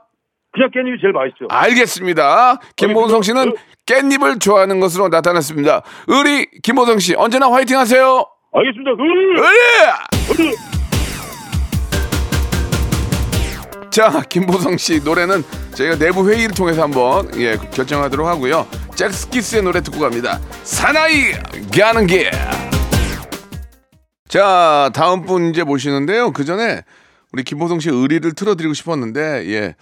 그냥 0.53 0.70
깻잎이 0.72 1.00
제일 1.00 1.13
맛있죠. 1.13 1.46
알겠습니다. 1.50 2.60
김보성 2.75 3.22
씨는 3.22 3.53
깻잎을 3.86 4.39
좋아하는 4.41 4.80
것으로 4.80 5.08
나타났습니다. 5.10 5.82
의리 6.08 6.48
김보성 6.63 7.00
씨 7.00 7.15
언제나 7.15 7.50
화이팅 7.51 7.77
하세요. 7.77 8.25
알겠습니다. 8.53 8.91
의리. 9.00 9.39
의리! 9.39 10.50
의리. 10.50 10.56
자, 13.91 14.22
김보성 14.30 14.77
씨 14.77 15.01
노래는 15.03 15.44
저희가 15.75 15.98
내부 15.98 16.30
회의를 16.30 16.56
통해서 16.56 16.82
한번 16.84 17.30
예, 17.39 17.58
결정하도록 17.74 18.25
하고요. 18.25 18.65
잭스키스의 18.96 19.63
노래 19.63 19.82
듣고 19.82 20.00
갑니다. 20.00 20.39
사나이 20.63 21.34
가는 21.77 22.08
길. 22.08 22.32
자, 24.31 24.89
다음 24.93 25.25
분 25.25 25.50
이제 25.50 25.61
모시는데요. 25.61 26.31
그 26.31 26.45
전에 26.45 26.83
우리 27.33 27.43
김보성 27.43 27.81
씨 27.81 27.89
의리를 27.89 28.31
틀어드리고 28.31 28.73
싶었는데, 28.73 29.43
예. 29.47 29.75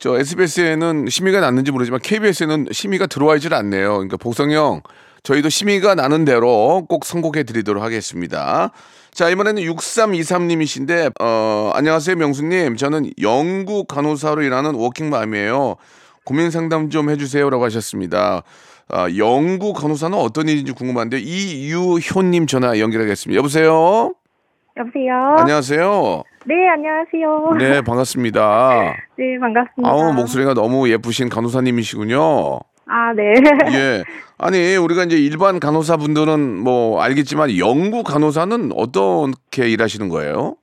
저 0.00 0.18
SBS에는 0.18 1.06
심의가 1.08 1.38
났는지 1.38 1.70
모르지만 1.70 2.00
KBS에는 2.00 2.66
심의가 2.72 3.06
들어와 3.06 3.36
있질 3.36 3.54
않네요. 3.54 3.92
그러니까 3.92 4.16
복성형 4.16 4.82
저희도 5.22 5.50
심의가 5.50 5.94
나는 5.94 6.24
대로 6.24 6.84
꼭 6.88 7.04
선곡해 7.04 7.44
드리도록 7.44 7.80
하겠습니다. 7.80 8.72
자, 9.12 9.30
이번에는 9.30 9.62
6323님이신데, 9.62 11.12
어, 11.20 11.70
안녕하세요, 11.72 12.16
명수님. 12.16 12.76
저는 12.76 13.12
영구 13.22 13.84
간호사로 13.84 14.42
일하는 14.42 14.74
워킹맘이에요. 14.74 15.76
고민 16.24 16.50
상담 16.50 16.90
좀 16.90 17.08
해주세요라고 17.08 17.64
하셨습니다. 17.66 18.42
아, 18.88 19.08
영구 19.16 19.72
간호사는 19.72 20.16
어떤 20.16 20.48
일인지 20.48 20.72
궁금한데, 20.72 21.18
이유효님 21.18 22.46
전화 22.46 22.78
연결하겠습니다. 22.78 23.36
여보세요? 23.38 24.14
여보세요. 24.76 25.14
안녕하세요. 25.38 26.22
네, 26.46 26.54
안녕하세요. 26.68 27.56
네, 27.58 27.80
반갑습니다. 27.82 28.94
네, 29.18 29.38
반갑습니다. 29.40 29.90
아우, 29.90 30.12
목소리가 30.12 30.54
너무 30.54 30.88
예쁘신 30.88 31.28
간호사님이시군요. 31.28 32.60
아, 32.88 33.12
네. 33.16 33.34
예. 33.72 34.04
아니, 34.38 34.76
우리가 34.76 35.02
이제 35.04 35.16
일반 35.16 35.58
간호사분들은 35.58 36.58
뭐 36.58 37.00
알겠지만 37.02 37.58
영구 37.58 38.04
간호사는 38.04 38.70
어떻게 38.76 39.68
일하시는 39.68 40.08
거예요? 40.08 40.54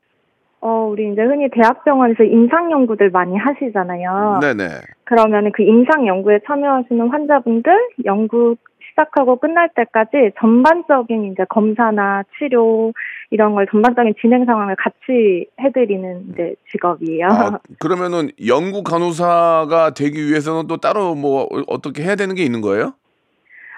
어, 0.65 0.88
우리 0.89 1.12
이제 1.12 1.22
흔히 1.22 1.50
대학병원에서 1.50 2.24
임상 2.24 2.72
연구들 2.72 3.10
많이 3.10 3.36
하시잖아요. 3.36 4.39
네네. 4.39 4.63
그러면 5.03 5.51
그 5.51 5.62
임상 5.62 6.08
연구에 6.08 6.39
참여하시는 6.48 7.10
환자분들 7.10 7.89
연구 8.05 8.55
시작하고 8.89 9.39
끝날 9.39 9.70
때까지 9.75 10.32
전반적인 10.39 11.34
이제 11.34 11.43
검사나 11.50 12.24
치료 12.38 12.93
이런 13.29 13.55
걸 13.55 13.67
전반적인 13.70 14.13
진행 14.22 14.46
상황을 14.46 14.77
같이 14.77 15.48
해드리는 15.60 16.29
이제 16.32 16.55
직업이에요. 16.72 17.27
아, 17.27 17.60
그러면은 17.79 18.29
영구 18.48 18.84
간호사가 18.84 19.93
되기 19.93 20.29
위해서는 20.29 20.67
또 20.67 20.77
따로 20.77 21.13
뭐 21.13 21.50
어떻게 21.67 22.03
해야 22.03 22.15
되는 22.15 22.36
게 22.36 22.43
있는 22.43 22.62
거예요? 22.62 22.93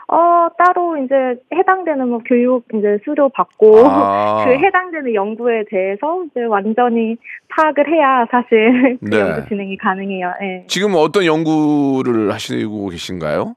어, 0.07 0.47
따로 0.57 0.97
이제 0.97 1.15
해당되는 1.53 2.07
뭐 2.07 2.19
교육 2.25 2.65
이제 2.73 2.99
수료 3.03 3.29
받고 3.29 3.87
아. 3.87 4.45
그 4.45 4.51
해당되는 4.51 5.13
연구에 5.13 5.63
대해서 5.69 6.23
이제 6.25 6.43
완전히 6.43 7.17
파악을 7.49 7.87
해야 7.87 8.25
사실 8.29 8.97
그 9.03 9.09
네. 9.09 9.19
연구 9.19 9.47
진행이 9.47 9.77
가능해요. 9.77 10.33
예. 10.41 10.63
지금 10.67 10.93
어떤 10.95 11.25
연구를 11.25 12.31
하시고 12.31 12.89
계신가요? 12.89 13.55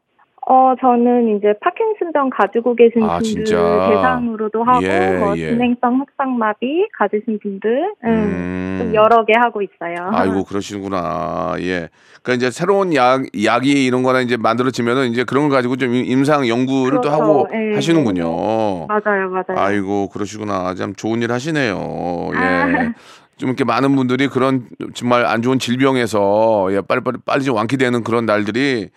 어, 0.51 0.75
저는 0.81 1.37
이제 1.37 1.53
파킨슨병 1.61 2.31
가지고 2.31 2.75
계신 2.75 3.03
아, 3.03 3.19
분들 3.19 3.45
진짜? 3.45 3.91
대상으로도 3.91 4.65
하고 4.65 4.83
예, 4.83 5.19
뭐 5.19 5.37
예. 5.37 5.51
진행성 5.51 6.01
확장마비 6.01 6.89
가지신 6.99 7.39
분들 7.43 7.93
음, 8.05 8.09
음. 8.09 8.77
좀 8.81 8.95
여러 8.95 9.27
개 9.27 9.35
하고 9.37 9.61
있어요. 9.61 10.11
아이고 10.11 10.45
그러시구나. 10.45 11.57
예. 11.61 11.91
그러니까 12.23 12.33
이제 12.35 12.51
새로운 12.51 12.95
약 12.95 13.25
약이 13.45 13.85
이런 13.85 14.03
거나 14.03 14.23
이제 14.23 14.39
만들어지면은 14.39 15.11
이제 15.11 15.25
그런 15.25 15.51
걸 15.51 15.59
가지고 15.59 15.77
좀 15.77 15.95
임상 15.95 16.49
연구를 16.49 17.03
또 17.03 17.11
그렇죠. 17.11 17.11
하고 17.11 17.49
예. 17.53 17.75
하시는군요. 17.75 18.87
맞아요, 18.87 19.29
맞아요. 19.29 19.59
아이고 19.59 20.09
그러시구나. 20.09 20.75
참 20.75 20.95
좋은 20.95 21.21
일 21.21 21.31
하시네요. 21.31 22.31
예. 22.33 22.39
아. 22.39 22.93
좀 23.37 23.51
이렇게 23.51 23.65
많은 23.65 23.95
분들이 23.95 24.29
그런 24.29 24.65
정말 24.95 25.27
안 25.27 25.43
좋은 25.43 25.59
질병에서 25.59 26.69
예, 26.73 26.81
빨리 26.81 27.03
빨리 27.03 27.19
빨리 27.27 27.45
좀 27.45 27.55
완쾌되는 27.55 28.03
그런 28.03 28.25
날들이 28.25 28.89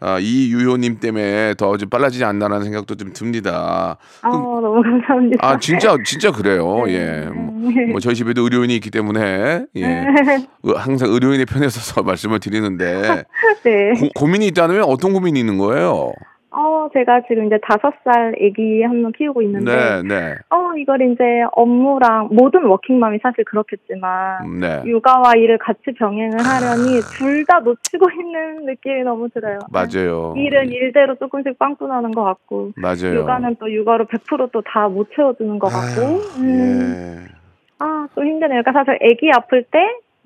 아, 0.00 0.18
이유효님 0.20 1.00
때문에 1.00 1.54
더 1.54 1.76
좀 1.76 1.88
빨라지지 1.90 2.24
않나라는 2.24 2.64
생각도 2.64 2.94
좀 2.96 3.12
듭니다. 3.12 3.96
아, 4.22 4.28
너무 4.30 4.82
감사합니다. 4.82 5.46
아 5.46 5.58
진짜 5.58 5.96
진짜 6.04 6.30
그래요. 6.32 6.84
네. 6.86 6.92
예. 6.94 7.30
뭐, 7.30 7.70
뭐 7.92 8.00
저희 8.00 8.14
집에도 8.14 8.42
의료인이 8.42 8.74
있기 8.76 8.90
때문에 8.90 9.64
예. 9.76 9.84
의- 10.62 10.74
항상 10.76 11.10
의료인의 11.10 11.46
편에 11.46 11.68
서서 11.68 12.02
말씀을 12.04 12.38
드리는데 12.40 13.24
네. 13.64 13.92
고, 14.00 14.08
고민이 14.14 14.46
있다면 14.48 14.82
어떤 14.84 15.12
고민이 15.12 15.38
있는 15.40 15.58
거예요? 15.58 16.12
어, 16.50 16.88
제가 16.94 17.22
지금 17.28 17.46
이제 17.46 17.58
다섯 17.62 17.92
살 18.04 18.34
아기 18.42 18.82
한 18.82 19.02
명 19.02 19.12
키우고 19.12 19.42
있는데, 19.42 20.02
네, 20.02 20.02
네. 20.02 20.34
어, 20.48 20.74
이걸 20.78 21.02
이제 21.02 21.22
업무랑 21.52 22.28
모든 22.32 22.64
워킹맘이 22.64 23.18
사실 23.22 23.44
그렇겠지만, 23.44 24.44
음, 24.46 24.60
네. 24.60 24.82
육아와 24.86 25.32
일을 25.36 25.58
같이 25.58 25.92
병행을 25.98 26.38
하려니 26.44 27.00
둘 27.18 27.44
다 27.46 27.60
놓치고 27.60 28.06
있는 28.20 28.64
느낌이 28.66 29.02
너무 29.02 29.28
들어요. 29.30 29.58
맞아요. 29.70 30.34
일은 30.36 30.68
일대로 30.70 31.14
조금씩 31.16 31.58
빵꾸 31.58 31.86
나는 31.86 32.10
것 32.12 32.24
같고, 32.24 32.72
맞아요. 32.76 33.14
육아는 33.20 33.56
또 33.60 33.70
육아로 33.72 34.06
100%또 34.06 34.62
다 34.62 34.88
못 34.88 35.08
채워주는 35.14 35.58
것 35.58 35.68
같고, 35.68 36.00
아유, 36.00 36.22
음, 36.36 36.94
예. 37.28 37.28
아, 37.78 38.08
좀 38.14 38.24
힘드네요. 38.26 38.62
그러니까 38.62 38.72
사실 38.72 38.98
아기 39.02 39.30
아플 39.32 39.62
때, 39.64 39.78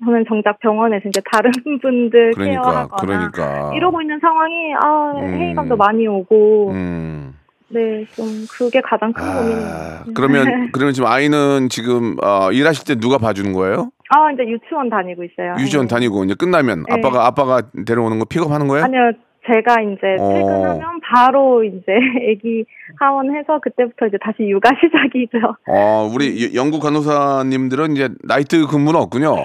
저는 0.03 0.25
정작 0.27 0.59
병원에서 0.59 1.07
이제 1.09 1.21
다른 1.31 1.51
분들 1.81 2.31
그러니까 2.35 2.61
케어하거나, 2.61 2.87
그러니까 3.31 3.71
이러고 3.75 4.01
있는 4.01 4.19
상황이, 4.19 4.73
아, 4.81 5.11
음. 5.17 5.33
회의감도 5.39 5.75
많이 5.77 6.07
오고, 6.07 6.71
음. 6.71 7.35
네, 7.69 8.05
좀 8.11 8.25
그게 8.51 8.81
가장 8.81 9.11
큰. 9.13 9.23
아, 9.25 10.03
그러면 10.13 10.45
그러면 10.73 10.93
지금 10.93 11.09
아이는 11.09 11.69
지금 11.69 12.17
어, 12.23 12.51
일하실 12.51 12.85
때 12.85 12.99
누가 12.99 13.17
봐주는 13.17 13.51
거예요? 13.53 13.89
아, 14.09 14.31
이제 14.31 14.43
유치원 14.47 14.89
다니고 14.89 15.23
있어요. 15.23 15.55
유치원 15.57 15.87
네. 15.87 15.95
다니고 15.95 16.23
이제 16.25 16.35
끝나면 16.37 16.83
네. 16.87 16.93
아빠가 16.93 17.25
아빠가 17.25 17.61
데려오는 17.87 18.19
거 18.19 18.25
픽업하는 18.25 18.67
거예요? 18.67 18.83
아니요, 18.85 19.11
제가 19.47 19.81
이제 19.81 20.15
어. 20.19 20.29
퇴근하면 20.33 20.99
바로 21.01 21.63
이제 21.63 21.81
아기 22.31 22.63
하원해서 22.99 23.59
그때부터 23.59 24.05
이제 24.05 24.17
다시 24.23 24.43
육아 24.47 24.69
시작이죠. 24.79 25.55
어, 25.67 26.11
우리 26.13 26.45
여- 26.45 26.53
영국 26.61 26.81
간호사님들은 26.81 27.93
이제 27.93 28.09
나이트 28.23 28.67
근무는 28.67 28.99
없군요. 28.99 29.35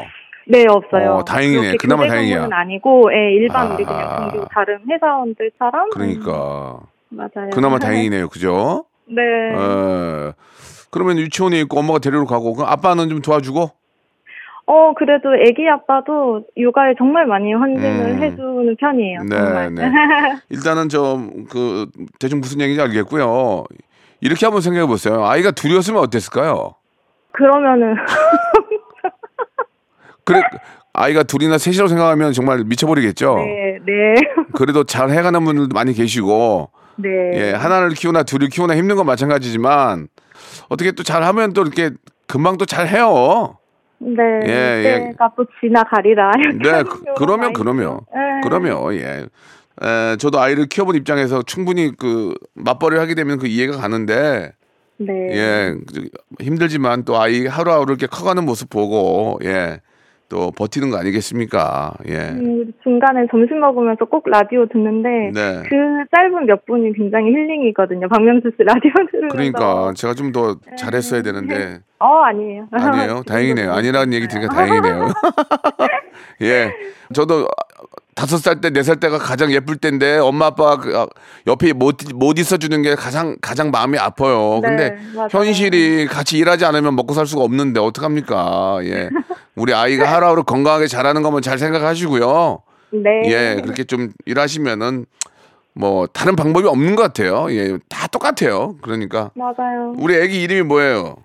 네, 0.48 0.66
없어요. 0.68 1.12
어, 1.16 1.24
다행이네. 1.24 1.76
그나마 1.78 2.06
다행이야. 2.06 2.48
아니고, 2.50 3.10
예, 3.12 3.32
일반 3.34 3.72
우리. 3.72 3.84
그냥 3.84 4.30
공교 4.30 4.46
다른 4.46 4.78
회사원들처럼. 4.88 5.90
그러니까 5.90 6.80
음, 7.12 7.16
맞아요. 7.16 7.50
그나마 7.52 7.78
다행이네요. 7.78 8.28
그죠? 8.28 8.84
네. 9.06 9.22
어, 9.54 10.32
그러면 10.90 11.18
유치원에 11.18 11.60
있고 11.60 11.78
엄마가 11.80 11.98
데리러 11.98 12.24
가고 12.24 12.54
그럼 12.54 12.70
아빠는 12.70 13.08
좀 13.08 13.20
도와주고 13.22 13.70
어, 14.70 14.92
그래도 14.94 15.30
아기 15.30 15.66
아빠도 15.66 16.44
육아에 16.56 16.94
정말 16.98 17.26
많이 17.26 17.54
헌신을 17.54 18.10
음. 18.10 18.22
해주는 18.22 18.76
편이에요. 18.78 19.22
네. 19.22 19.70
네. 19.70 19.90
일단은 20.50 20.88
좀 20.90 21.46
그 21.50 21.86
대충 22.18 22.40
무슨 22.40 22.60
얘기인지 22.60 22.82
알겠고요. 22.82 23.64
이렇게 24.20 24.44
한번 24.44 24.60
생각해 24.60 24.86
보세요. 24.86 25.24
아이가 25.24 25.50
둘이었으면 25.52 26.02
어땠을까요? 26.02 26.74
그러면은, 27.32 27.94
그래 30.28 30.42
아이가 30.92 31.22
둘이나 31.22 31.58
셋이라고 31.58 31.88
생각하면 31.88 32.32
정말 32.32 32.64
미쳐버리겠죠. 32.64 33.36
네, 33.36 33.78
네. 33.86 34.14
그래도 34.54 34.84
잘 34.84 35.10
해가는 35.10 35.44
분들도 35.44 35.74
많이 35.74 35.92
계시고 35.94 36.70
네. 36.96 37.08
예 37.34 37.52
하나를 37.52 37.90
키우나 37.90 38.22
둘을 38.22 38.48
키우나 38.48 38.76
힘든 38.76 38.96
건 38.96 39.06
마찬가지지만 39.06 40.08
어떻게 40.68 40.92
또 40.92 41.02
잘하면 41.02 41.52
또 41.52 41.62
이렇게 41.62 41.90
금방 42.26 42.58
또 42.58 42.66
잘 42.66 42.88
해요. 42.88 43.56
네, 44.00 44.22
예, 44.46 44.52
예. 44.78 44.82
때가 45.10 45.32
또 45.36 45.44
지나가리라. 45.60 46.30
네, 46.62 46.82
그, 46.84 47.24
하는 47.32 47.52
그러면. 47.52 48.00
예. 48.14 48.40
그러면 48.42 48.94
예. 48.94 49.26
에, 49.82 50.16
저도 50.16 50.40
아이를 50.40 50.66
키워본 50.66 50.94
입장에서 50.96 51.42
충분히 51.42 51.92
그 51.96 52.34
맞벌이를 52.54 53.00
하게 53.00 53.14
되면 53.14 53.38
그 53.38 53.46
이해가 53.46 53.76
가는데 53.76 54.52
네. 54.98 55.12
예 55.30 55.74
그, 55.92 56.08
힘들지만 56.40 57.04
또 57.04 57.20
아이 57.20 57.46
하루하루 57.46 57.84
이렇게 57.88 58.06
커가는 58.06 58.44
모습 58.44 58.70
보고 58.70 59.38
예 59.44 59.80
또 60.28 60.50
버티는 60.50 60.90
거 60.90 60.98
아니겠습니까 60.98 61.94
예 62.08 62.16
음, 62.30 62.72
중간에 62.82 63.26
점심 63.30 63.60
먹으면서 63.60 64.04
꼭 64.04 64.28
라디오 64.28 64.66
듣는데 64.66 65.08
네. 65.34 65.62
그 65.68 65.76
짧은 66.14 66.46
몇 66.46 66.66
분이 66.66 66.92
굉장히 66.92 67.30
힐링이거든요. 67.32 68.08
박명수 68.08 68.50
씨 68.56 68.62
라디오 68.64 68.92
들으면서. 69.10 69.28
그러니까 69.34 69.92
제가 69.94 70.14
좀 70.14 70.28
더 70.32 70.56
잘했어야 70.76 71.22
되는데 71.22 71.78
어 71.98 72.18
아니에요. 72.20 72.68
아니에요 72.70 73.22
다행이네요 73.26 73.72
아니라는 73.72 74.12
얘기 74.12 74.28
들으니까 74.28 74.54
다행이네요 74.54 75.06
예 76.42 76.70
저도 77.14 77.46
다섯 78.18 78.38
살 78.38 78.60
때 78.60 78.70
네 78.70 78.82
살 78.82 78.96
때가 78.96 79.18
가장 79.18 79.52
예쁠 79.52 79.76
때인데 79.76 80.18
엄마 80.18 80.46
아빠 80.46 80.76
그, 80.76 80.98
아, 80.98 81.06
옆에 81.46 81.72
못, 81.72 81.98
못 82.16 82.36
있어주는 82.40 82.82
게 82.82 82.96
가장 82.96 83.36
가장 83.40 83.70
마음이 83.70 83.96
아파요. 83.96 84.58
네, 84.60 84.68
근데 84.68 84.96
맞아요. 85.14 85.28
현실이 85.30 86.06
같이 86.08 86.36
일하지 86.36 86.64
않으면 86.64 86.96
먹고 86.96 87.14
살 87.14 87.26
수가 87.28 87.44
없는데 87.44 87.78
어떡합니까? 87.78 88.80
예. 88.82 89.08
우리 89.54 89.72
아이가 89.72 90.12
하루하루 90.12 90.42
건강하게 90.42 90.88
자라는 90.88 91.22
것만 91.22 91.42
잘 91.42 91.58
생각하시고요. 91.58 92.60
네. 92.90 93.22
예, 93.26 93.60
그렇게 93.62 93.84
좀 93.84 94.10
일하시면은 94.26 95.06
뭐 95.74 96.08
다른 96.08 96.34
방법이 96.34 96.66
없는 96.66 96.96
것 96.96 97.02
같아요. 97.04 97.46
예, 97.50 97.78
다 97.88 98.08
똑같아요. 98.08 98.76
그러니까 98.82 99.30
맞아요. 99.36 99.94
우리 99.96 100.16
애기 100.16 100.42
이름이 100.42 100.62
뭐예요? 100.62 101.16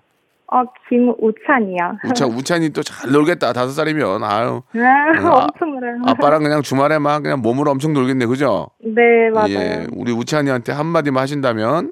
어 0.55 0.63
김우찬이요. 0.87 1.97
우찬 2.11 2.29
우찬이 2.29 2.69
또 2.69 2.83
잘 2.83 3.11
놀겠다. 3.11 3.53
다섯 3.53 3.69
살이면 3.71 4.23
아유 4.23 4.61
아, 4.75 5.27
아, 5.27 5.43
엄청 5.45 5.79
그래요. 5.79 5.95
아빠랑 6.05 6.43
그냥 6.43 6.61
주말에 6.61 6.99
막 6.99 7.23
그냥 7.23 7.41
몸으로 7.41 7.71
엄청 7.71 7.93
놀겠네, 7.93 8.25
그죠? 8.27 8.67
네 8.83 9.29
맞아요. 9.33 9.49
예, 9.49 9.87
우리 9.95 10.11
우찬이한테 10.11 10.71
한 10.71 10.85
마디만 10.85 11.21
하신다면 11.23 11.91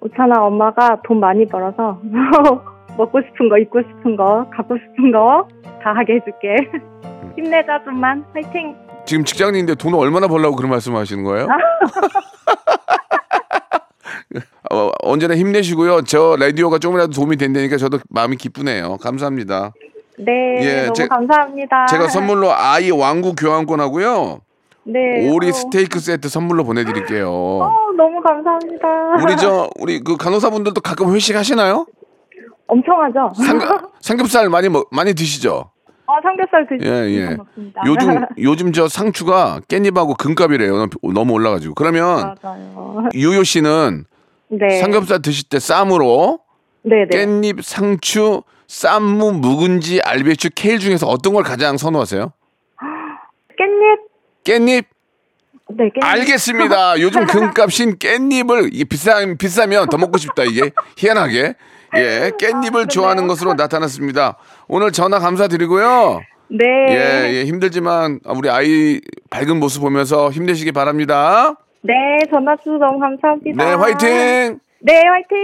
우찬아 0.00 0.42
엄마가 0.44 1.00
돈 1.04 1.18
많이 1.20 1.44
벌어서 1.46 2.00
먹고 2.96 3.20
싶은 3.22 3.48
거 3.48 3.58
입고 3.58 3.80
싶은 3.82 4.16
거 4.16 4.48
갖고 4.50 4.76
싶은 4.76 5.10
거 5.12 5.48
다 5.82 5.92
하게 5.94 6.16
해줄게. 6.16 6.56
힘내자 7.36 7.82
좀만 7.84 8.22
화이팅. 8.34 8.76
지금 9.06 9.24
직장인인데 9.24 9.76
돈을 9.76 9.98
얼마나 9.98 10.28
벌라고 10.28 10.54
그런 10.54 10.70
말씀 10.70 10.94
하시는 10.94 11.24
거예요? 11.24 11.46
어, 14.72 14.90
언제나 15.02 15.34
힘내시고요. 15.36 16.02
저 16.02 16.36
라디오가 16.38 16.78
조금이라도 16.78 17.12
도움이 17.12 17.36
된다니까 17.36 17.76
저도 17.76 17.98
마음이 18.10 18.36
기쁘네요. 18.36 18.96
감사합니다. 18.98 19.72
네 20.18 20.58
예, 20.60 20.82
너무 20.82 20.92
제- 20.94 21.08
감사합니다. 21.08 21.86
제가 21.86 22.08
선물로 22.08 22.52
아이 22.52 22.90
왕구 22.90 23.34
교환권하고요. 23.34 24.40
네 24.84 25.30
오리 25.30 25.48
어, 25.48 25.52
스테이크 25.52 25.98
세트 25.98 26.28
선물로 26.28 26.64
보내드릴게요. 26.64 27.28
어, 27.30 27.70
너무 27.96 28.20
감사합니다. 28.22 28.88
우리 29.22 29.36
저 29.36 29.68
우리 29.78 30.00
그 30.00 30.16
간호사분들도 30.16 30.80
가끔 30.80 31.14
회식 31.14 31.36
하시나요? 31.36 31.86
엄청 32.66 33.02
하죠. 33.02 33.30
삼겹, 33.34 33.92
삼겹살 34.00 34.48
많이 34.48 34.68
먹, 34.68 34.88
많이 34.92 35.12
드시죠? 35.14 35.70
어, 36.06 36.12
삼겹살 36.22 36.66
드시 36.68 36.88
예, 36.88 37.08
예. 37.10 37.34
먹습니다. 37.36 37.82
요즘 37.86 38.24
요즘 38.38 38.72
저 38.72 38.88
상추가 38.88 39.60
깻잎하고 39.68 40.16
금값이래요. 40.18 40.76
너무- 40.76 41.12
너무 41.14 41.32
올라가지고. 41.34 41.74
그러면 41.74 42.34
맞아요. 42.42 43.08
유효 43.14 43.42
씨는 43.42 44.04
네. 44.50 44.80
삼겹살 44.80 45.22
드실 45.22 45.48
때 45.48 45.58
쌈으로 45.58 46.40
네네. 46.82 47.08
깻잎, 47.10 47.62
상추, 47.62 48.42
쌈무, 48.66 49.32
묵은지, 49.32 50.00
알배추, 50.02 50.50
케일 50.54 50.78
중에서 50.78 51.06
어떤 51.06 51.34
걸 51.34 51.44
가장 51.44 51.76
선호하세요? 51.76 52.32
깻잎. 53.58 53.98
깻잎? 54.44 54.84
네, 55.68 55.90
깻잎. 55.90 56.04
알겠습니다. 56.04 57.00
요즘 57.00 57.26
금값인 57.26 57.98
깻잎을 57.98 58.70
이게 58.72 58.84
비싸 58.84 59.24
비싸면 59.38 59.88
더 59.88 59.98
먹고 59.98 60.18
싶다 60.18 60.42
이게 60.42 60.70
희한하게 60.96 61.54
예 61.96 62.30
깻잎을 62.38 62.88
좋아하는 62.88 63.28
것으로 63.28 63.54
나타났습니다. 63.54 64.36
오늘 64.66 64.90
전화 64.90 65.18
감사드리고요. 65.18 66.20
네. 66.48 66.66
예, 66.88 67.34
예 67.34 67.44
힘들지만 67.44 68.20
우리 68.24 68.50
아이 68.50 69.00
밝은 69.30 69.58
모습 69.60 69.82
보면서 69.82 70.30
힘내시기 70.30 70.72
바랍니다. 70.72 71.54
네, 71.82 71.94
전화 72.30 72.56
주셔서 72.56 72.78
너무 72.78 72.98
감사합니다. 72.98 73.64
네 73.64 73.74
화이팅. 73.74 74.58
네, 74.80 75.02
화이팅. 75.06 75.38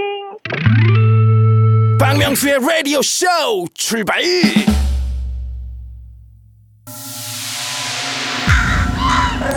박명수의 1.98 2.58
라디오 2.60 3.00
쇼 3.02 3.26
출발 3.74 4.20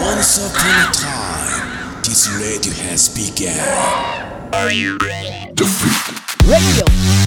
Once 0.01 0.37
upon 0.37 0.69
a 0.69 0.91
time, 0.93 2.01
this 2.03 2.27
radio 2.39 2.73
has 2.87 3.09
begun. 3.09 3.53
radio 4.53 4.97
radio 5.01 5.25
radio 5.55 5.65
radio 6.47 7.18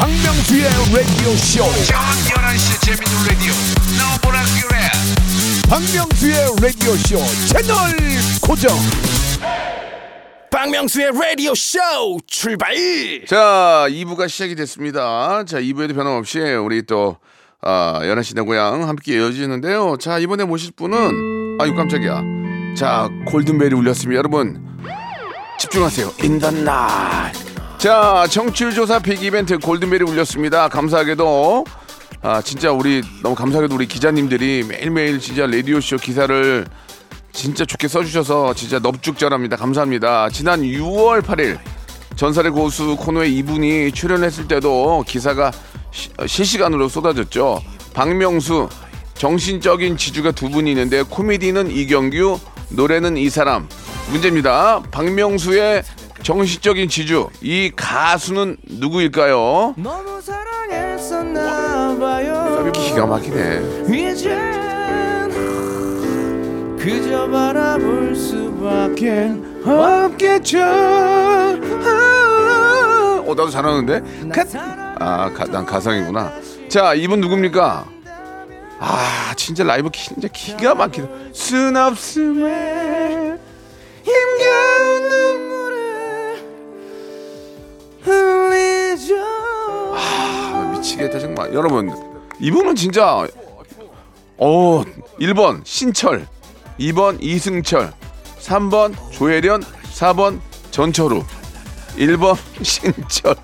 박명수의 0.00 0.64
라디오 0.64 1.36
쇼. 1.36 1.62
저녁 1.84 2.00
11시 2.24 2.80
재밌는 2.80 3.12
라디오. 3.28 3.52
너보라 3.98 4.40
그래. 4.68 4.78
박명수의 5.68 6.34
라디오 6.60 6.94
쇼 6.96 7.18
채널 7.46 7.76
고정. 8.42 8.76
박명수의 10.50 11.12
라디오 11.12 11.54
쇼 11.54 11.78
출발 12.26 12.74
자 13.28 13.86
2부가 13.88 14.28
시작이 14.28 14.56
됐습니다. 14.56 15.44
자 15.44 15.60
2부에도 15.60 15.94
변함없이 15.94 16.40
우리 16.40 16.82
또 16.82 17.18
아, 17.60 18.00
연하 18.04 18.22
씨내 18.22 18.40
고향 18.42 18.88
함께 18.88 19.16
이어지는데요. 19.16 19.96
자, 20.00 20.18
이번에 20.18 20.44
모실 20.44 20.72
분은 20.76 21.58
아유 21.60 21.74
깜짝이야. 21.74 22.22
자, 22.76 23.08
골든벨이 23.26 23.74
울렸습니다. 23.74 24.16
여러분 24.18 24.64
집중하세요. 25.58 26.12
인더나 26.22 27.32
자, 27.78 28.24
청취율 28.30 28.72
조사 28.74 28.98
빅 28.98 29.22
이벤트 29.22 29.58
골든벨이 29.58 30.02
울렸습니다. 30.10 30.68
감사하게도 30.68 31.64
아, 32.22 32.42
진짜 32.42 32.72
우리 32.72 33.02
너무 33.22 33.34
감사하게도 33.34 33.74
우리 33.74 33.86
기자님들이 33.86 34.64
매일매일 34.68 35.20
진짜 35.20 35.46
라디오 35.46 35.80
쇼 35.80 35.96
기사를 35.96 36.66
진짜 37.32 37.64
좋게 37.64 37.86
써주셔서 37.86 38.54
진짜 38.54 38.80
넙죽절합니다. 38.80 39.56
감사합니다. 39.56 40.28
지난 40.30 40.62
6월 40.62 41.22
8일 41.22 41.58
전설의 42.16 42.50
고수 42.50 42.96
코너에 42.96 43.28
이분이 43.28 43.92
출연했을 43.92 44.48
때도 44.48 45.04
기사가 45.06 45.52
시- 45.92 46.10
어, 46.18 46.26
실시간으로 46.26 46.88
쏟아졌죠. 46.88 47.62
박명수 47.94 48.68
정신적인 49.14 49.96
지주가 49.96 50.32
두 50.32 50.48
분이 50.50 50.70
있는데 50.72 51.02
코미디는 51.02 51.70
이경규 51.70 52.38
노래는 52.70 53.16
이 53.16 53.30
사람 53.30 53.68
문제입니다. 54.10 54.82
박명수의 54.90 55.82
정신적인 56.22 56.88
지주 56.88 57.28
이 57.40 57.70
가수는 57.74 58.56
누구일까요? 58.64 59.74
너무 59.76 60.20
사랑했었나봐요 60.20 62.72
기가 62.72 63.06
막히네. 63.06 63.60
그저 66.78 67.28
바라볼 67.28 68.14
수밖에 68.16 69.30
없겠죠 69.64 70.58
어 73.26 73.28
나도 73.28 73.50
잘하는데. 73.50 74.00
가, 74.30 74.44
아, 74.98 75.30
가, 75.32 75.44
난 75.44 75.64
가상이구나. 75.66 76.32
자, 76.70 76.94
이분 76.94 77.20
누굽니까? 77.20 77.84
아, 78.80 79.34
진짜 79.36 79.64
라이브 79.64 79.90
진짜 79.92 80.28
기가 80.28 80.74
막히다. 80.74 81.06
순 81.32 81.76
없음에 81.76 83.27
힘겨운 84.08 85.08
눈물에 85.08 86.42
흘리죠 88.02 89.16
아, 89.94 90.70
미치겠다 90.72 91.18
정말. 91.18 91.52
여러분, 91.52 91.90
이분은 92.40 92.74
진짜 92.74 93.26
어, 94.38 94.82
1번 95.20 95.60
신철, 95.64 96.26
2번 96.80 97.18
이승철, 97.20 97.92
3번 98.40 98.94
조혜련, 99.10 99.62
4번 99.92 100.40
전철우. 100.70 101.22
1번 101.96 102.36
신철 102.62 103.34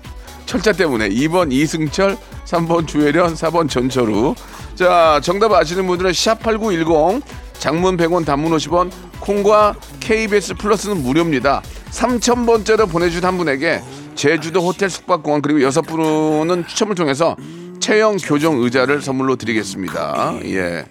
철자 0.45 0.71
때문에 0.71 1.09
2번 1.09 1.51
이승철 1.51 2.17
3번 2.45 2.87
주혜련 2.87 3.33
4번 3.33 3.69
전철우 3.69 4.35
자 4.75 5.19
정답 5.21 5.51
아시는 5.51 5.85
분들은 5.87 6.11
샵8910 6.11 7.21
장문 7.65 7.97
100원 7.97 8.27
단문 8.27 8.51
50원 8.51 8.91
콩과 9.19 9.73
KBS 9.99 10.53
플러스는 10.53 11.01
무료입니다 11.01 11.63
3000번째로 11.89 12.87
보내주신 12.87 13.25
한 13.25 13.39
분에게 13.39 13.81
제주도 14.13 14.61
호텔 14.61 14.87
숙박권 14.87 15.41
그리고 15.41 15.63
여섯 15.63 15.81
분은 15.81 16.67
추첨을 16.67 16.93
통해서 16.93 17.35
체형 17.79 18.17
교정 18.17 18.61
의자를 18.61 19.01
선물로 19.01 19.37
드리겠습니다 19.37 20.35
예 20.43 20.85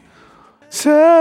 사랑해요. 0.68 1.12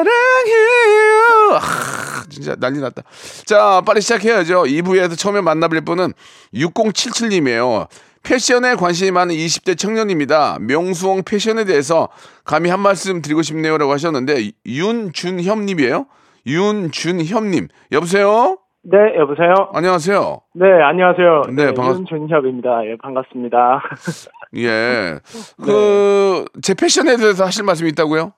아, 1.52 2.24
진짜 2.28 2.56
난리 2.56 2.80
났다. 2.80 3.04
자, 3.46 3.84
빨리 3.86 4.02
시작해야죠. 4.02 4.64
2부에서 4.64 5.16
처음에 5.16 5.42
만나뵐 5.42 5.86
분은 5.86 6.14
6077님이에요. 6.56 7.88
패션에 8.34 8.76
관심이 8.76 9.12
많은 9.12 9.36
20대 9.36 9.78
청년입니다. 9.78 10.58
명수홍 10.62 11.24
패션에 11.24 11.66
대해서 11.66 12.08
감히 12.46 12.70
한 12.70 12.80
말씀 12.80 13.22
드리고 13.22 13.42
싶네요라고 13.42 13.92
하셨는데 13.92 14.52
윤준협님이에요. 14.66 16.06
윤준협님 16.48 17.68
여보세요. 17.92 18.58
네, 18.86 18.98
여보세요? 19.18 19.54
안녕하세요. 19.74 20.42
네, 20.56 20.66
안녕하세요. 20.84 21.42
네, 21.56 21.72
반갑- 21.74 22.00
윤준협입니다. 22.00 22.86
예, 22.86 22.98
반갑습니다. 23.02 23.82
예. 24.58 25.20
그제 25.64 26.74
패션에 26.74 27.16
대해서 27.18 27.46
하실 27.46 27.64
말씀이 27.64 27.90
있다고요? 27.92 28.34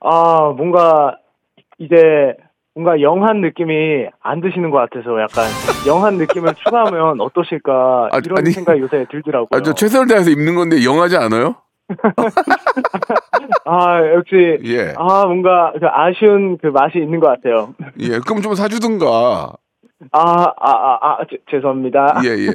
아, 0.00 0.52
뭔가, 0.56 1.16
이제, 1.78 1.96
뭔가 2.74 3.00
영한 3.02 3.40
느낌이 3.42 4.06
안 4.22 4.40
드시는 4.40 4.70
것 4.70 4.78
같아서 4.78 5.20
약간 5.20 5.44
영한 5.86 6.16
느낌을 6.16 6.54
추가하면 6.64 7.20
어떠실까 7.20 8.08
아, 8.12 8.18
이런 8.24 8.38
아니. 8.38 8.50
생각이 8.50 8.80
요새 8.80 9.04
들더라고요. 9.10 9.48
아, 9.50 9.60
저 9.62 9.74
최선을 9.74 10.06
다해서 10.06 10.30
입는 10.30 10.54
건데 10.54 10.82
영하지 10.84 11.16
않아요? 11.18 11.56
아, 13.66 13.98
역시, 14.14 14.58
예. 14.64 14.94
아, 14.96 15.26
뭔가 15.26 15.72
그 15.78 15.86
아쉬운 15.86 16.56
그 16.58 16.68
맛이 16.68 16.98
있는 16.98 17.20
것 17.20 17.28
같아요. 17.28 17.74
예. 18.00 18.18
그럼 18.20 18.40
좀 18.40 18.54
사주든가. 18.54 19.52
아, 20.10 20.20
아, 20.20 20.46
아, 20.58 20.98
아, 21.02 21.18
죄- 21.30 21.38
죄송합니다. 21.50 22.22
예, 22.24 22.28
예. 22.30 22.48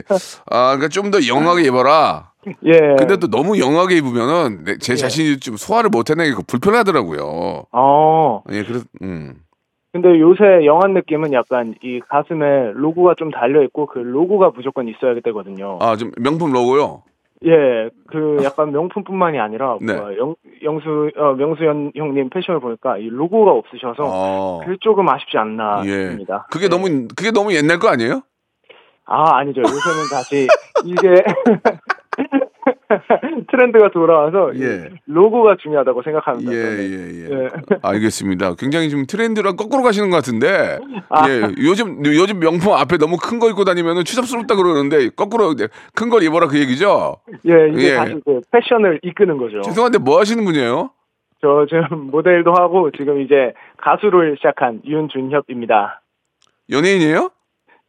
아, 0.50 0.76
그러니까 0.76 0.88
좀 0.90 1.12
더 1.12 1.20
영하게 1.28 1.64
입어라. 1.64 2.32
예. 2.66 2.96
근데 2.98 3.18
또 3.18 3.28
너무 3.30 3.60
영하게 3.60 3.98
입으면은 3.98 4.64
내- 4.64 4.78
제 4.80 4.96
자신이 4.96 5.40
좀 5.40 5.56
소화를 5.58 5.90
못 5.90 6.10
해내고 6.10 6.44
불편하더라고요. 6.48 7.66
어, 7.72 8.42
예, 8.52 8.64
그래서 8.64 8.86
음. 9.02 9.36
근데 9.98 10.20
요새 10.20 10.64
영한 10.64 10.94
느낌은 10.94 11.34
약간 11.34 11.74
이 11.82 12.00
가슴에 12.08 12.72
로고가 12.76 13.16
좀 13.16 13.32
달려 13.32 13.64
있고 13.64 13.88
그 13.88 13.98
로고가 13.98 14.52
무조건 14.56 14.88
있어야 14.88 15.16
되거든요. 15.24 15.80
아, 15.82 15.96
좀 15.96 16.12
명품 16.18 16.54
로고요. 16.54 17.02
예, 17.46 17.90
그 18.08 18.38
약간 18.44 18.72
명품뿐만이 18.72 19.40
아니라 19.40 19.78
네. 19.82 19.96
뭐야, 19.96 20.18
영, 20.18 20.36
영수 20.64 21.10
어, 21.18 21.34
명수현 21.34 21.94
형님 21.96 22.30
패션을 22.30 22.60
보니까 22.60 23.00
이 23.00 23.10
로고가 23.10 23.52
없으셔서 23.52 24.04
어. 24.04 24.60
그게 24.64 24.78
조금 24.82 25.10
아쉽지 25.10 25.36
않나 25.36 25.82
예. 25.86 25.90
싶습니다. 25.90 26.46
그게 26.52 26.66
예. 26.66 26.70
너무 26.70 27.08
그게 27.16 27.32
너무 27.32 27.52
옛날 27.56 27.80
거 27.80 27.88
아니에요? 27.88 28.22
아 29.06 29.38
아니죠. 29.38 29.62
요새는 29.62 30.10
다시 30.12 30.48
이게 30.86 31.24
트렌드가 33.52 33.90
돌아와서 33.92 34.54
이 34.54 34.62
예. 34.62 34.90
로고가 35.06 35.58
중요하다고 35.62 36.02
생각합니다. 36.04 36.52
예. 36.54 36.58
예, 36.58 37.30
예. 37.30 37.30
예. 37.46 37.50
알겠습니다. 37.82 38.56
굉장히 38.56 38.90
지금 38.90 39.06
트렌드랑 39.06 39.56
거꾸로 39.56 39.84
가시는 39.84 40.10
것 40.10 40.16
같은데. 40.18 40.80
아. 41.10 41.30
예. 41.30 41.42
요즘 41.60 42.06
요즘 42.06 42.40
명품 42.40 42.74
앞에 42.74 42.98
너무 42.98 43.18
큰 43.18 43.38
거 43.40 43.50
입고 43.50 43.66
다니면은 43.66 44.04
추잡스럽다 44.04 44.56
그러는데 44.56 45.10
거꾸로 45.10 45.54
큰 45.94 46.10
걸 46.10 46.24
입어라 46.24 46.48
그 46.48 46.58
얘기죠. 46.60 47.18
예, 47.48 47.70
이제 47.74 47.92
예. 47.92 47.96
다시 47.96 48.16
그 48.26 48.42
패션을 48.52 49.00
이끄는 49.04 49.38
거죠. 49.38 49.62
죄송한데 49.62 49.98
뭐 50.00 50.20
하시는 50.20 50.44
분이에요? 50.44 50.90
저 51.42 51.66
지금 51.70 52.08
모델도 52.10 52.52
하고 52.54 52.90
지금 52.92 53.22
이제 53.22 53.54
가수를 53.78 54.38
시작한 54.38 54.82
윤준협입니다. 54.86 56.02
연예인이에요? 56.72 57.30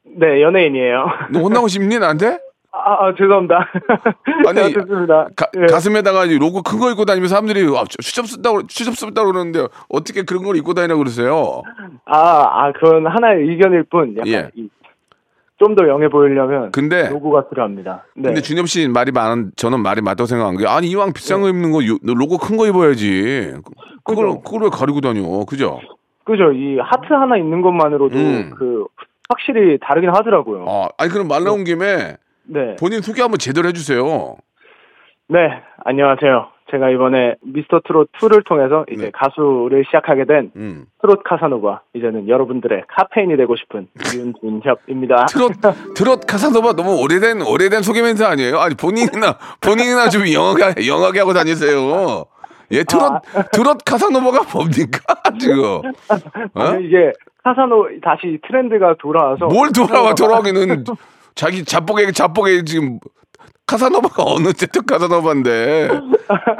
네, 0.05 0.43
연예인이에요. 0.43 1.07
너 1.33 1.41
혼나고 1.41 1.69
싶니 1.69 1.99
나한테? 1.99 2.39
아, 2.73 3.07
아 3.07 3.15
죄송합니다. 3.17 3.67
아니, 4.47 4.61
아, 4.61 4.69
좋습니다. 4.69 5.29
가, 5.35 5.47
예. 5.57 5.67
가슴에다가 5.67 6.27
이 6.27 6.39
로고 6.39 6.63
큰 6.63 6.79
거 6.79 6.91
입고 6.91 7.05
다니면 7.07 7.29
사람들이 7.29 7.63
아, 7.77 7.85
추잡스럽다고 7.89 8.67
추잡스럽다고 8.67 9.33
그러는데 9.33 9.67
어떻게 9.89 10.23
그런 10.23 10.45
걸 10.45 10.57
입고 10.57 10.75
다니라고 10.75 10.99
그러세요? 10.99 11.63
아, 12.05 12.17
아, 12.67 12.73
그건 12.73 13.07
하나의 13.07 13.49
의견일 13.49 13.85
뿐. 13.85 14.15
약간 14.19 14.29
예. 14.29 14.51
좀더 15.59 15.89
영해 15.89 16.09
보이려면 16.09 16.71
근데 16.71 17.09
로고가 17.09 17.49
필요합니다. 17.49 18.05
네. 18.15 18.29
근데 18.29 18.41
준엽 18.43 18.69
씨 18.69 18.87
말이 18.87 19.11
많은 19.11 19.51
저는 19.57 19.81
말이 19.81 20.01
맞다고 20.03 20.27
생각한 20.27 20.57
게 20.57 20.69
아니 20.69 20.87
이왕 20.89 21.13
비싼 21.13 21.41
거 21.41 21.49
입는 21.49 21.73
거 21.73 21.81
로고 22.03 22.39
큰 22.39 22.57
거 22.57 22.67
입어야지. 22.69 23.55
그걸 24.05 24.27
그죠. 24.29 24.41
그걸 24.43 24.63
왜 24.65 24.69
가리고 24.71 25.01
다녀? 25.01 25.23
그죠? 25.47 25.81
그죠. 26.25 26.53
이 26.53 26.79
하트 26.79 27.13
하나 27.13 27.37
있는 27.37 27.61
것만으로도 27.63 28.17
음. 28.17 28.51
그 28.57 28.87
확실히 29.29 29.79
다르긴 29.83 30.11
하더라고요. 30.11 30.65
아, 30.69 30.89
아니 30.97 31.11
그럼 31.11 31.27
말 31.27 31.43
나온 31.43 31.65
김에 31.65 32.17
네. 32.49 32.77
본인 32.77 33.03
소개 33.03 33.23
한번 33.23 33.39
제대로 33.39 33.69
해주세요. 33.69 34.37
네. 35.29 35.39
안녕하세요. 35.85 36.49
제가 36.71 36.91
이번에 36.91 37.37
미스터 37.43 37.81
트롯 37.87 38.11
2를 38.13 38.45
통해서 38.45 38.85
이제 38.91 39.05
네. 39.05 39.11
가수를 39.15 39.85
시작하게 39.87 40.25
된 40.27 40.51
음. 40.57 40.85
트롯 41.01 41.23
카사노바 41.25 41.81
이제는 41.95 42.29
여러분들의 42.29 42.85
카페인이 42.89 43.37
되고 43.37 43.57
싶은 43.57 43.89
윤준협입니다. 44.15 45.27
트롯 45.33 45.53
트롯 45.95 46.27
카사노바 46.27 46.75
너무 46.75 47.01
오래된 47.01 47.41
오래된 47.41 47.83
소개 47.83 48.03
멘트 48.03 48.23
아니에요? 48.23 48.59
아니 48.59 48.75
본인이나 48.75 49.39
본인이나 49.61 50.11
좀 50.11 50.31
young하게 50.31 50.87
young하게 50.87 51.21
하고 51.21 51.33
다니세요. 51.33 52.27
예, 52.71 52.85
트롯 52.85 53.23
트롯 53.53 53.79
카사노바가 53.87 54.45
뭡니까 54.53 55.01
지금? 55.41 55.65
어? 56.53 56.61
아니, 56.61 56.87
이게 56.87 57.13
카사노 57.45 57.89
다시 58.03 58.39
트렌드가 58.47 58.95
돌아와서 58.99 59.47
뭘 59.47 59.71
돌아와 59.73 60.15
돌아오기는 60.15 60.85
자기 61.39 61.65
자뻑에 61.65 62.11
자뻑에 62.11 62.65
지금 62.65 62.99
카사노바가 63.65 64.25
어느 64.27 64.53
적 64.53 64.83
카사노바인데 64.85 65.89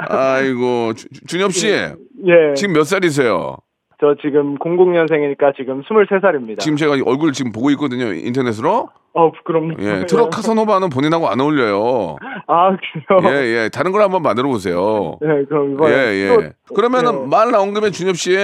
아이고 0.07 0.93
주- 0.93 1.07
준협 1.27 1.51
씨 1.51 1.67
예. 1.67 2.53
지금 2.55 2.73
몇 2.75 2.85
살이세요? 2.85 3.57
저 3.99 4.15
지금 4.21 4.57
00년생이니까 4.57 5.53
지금 5.57 5.83
23살입니다. 5.83 6.59
지금 6.59 6.77
제가 6.77 6.93
얼굴 7.05 7.33
지금 7.33 7.51
보고 7.51 7.69
있거든요 7.71 8.13
인터넷으로. 8.13 8.87
어, 9.11 9.31
부끄럽네요. 9.33 9.75
예, 10.01 10.05
트롯 10.05 10.29
카사노바는 10.29 10.89
본인하고 10.89 11.27
안 11.27 11.41
어울려요. 11.41 12.15
아, 12.47 12.77
그래요? 12.77 13.33
예, 13.35 13.63
예, 13.65 13.69
다른 13.69 13.91
걸 13.91 14.01
한번 14.01 14.21
만들어 14.21 14.47
보세요. 14.47 15.17
네, 15.19 15.43
그럼 15.49 15.71
예, 15.89 16.25
이번에 16.25 16.45
예. 16.45 16.53
또- 16.69 16.75
그러면은 16.75 17.23
네. 17.23 17.27
말 17.27 17.51
나온 17.51 17.73
김에 17.73 17.89
준엽 17.91 18.15
씨, 18.15 18.37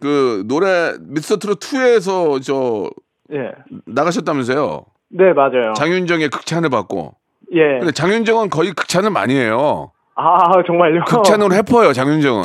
그 0.00 0.42
노래 0.48 0.94
미스터 1.02 1.36
트롯 1.36 1.60
2에서 1.60 2.42
저 2.42 2.90
예. 3.32 3.52
나가셨다면서요? 3.86 4.84
네, 5.10 5.32
맞아요. 5.32 5.72
장윤정의 5.74 6.28
극찬을 6.28 6.68
받고. 6.70 7.14
예. 7.54 7.78
근데 7.78 7.92
장윤정은 7.92 8.50
거의 8.50 8.72
극찬을 8.72 9.10
많이 9.10 9.34
해요. 9.34 9.92
아, 10.14 10.62
정말요? 10.66 11.04
극찬으로 11.04 11.54
해퍼요, 11.54 11.92
장윤정은. 11.92 12.42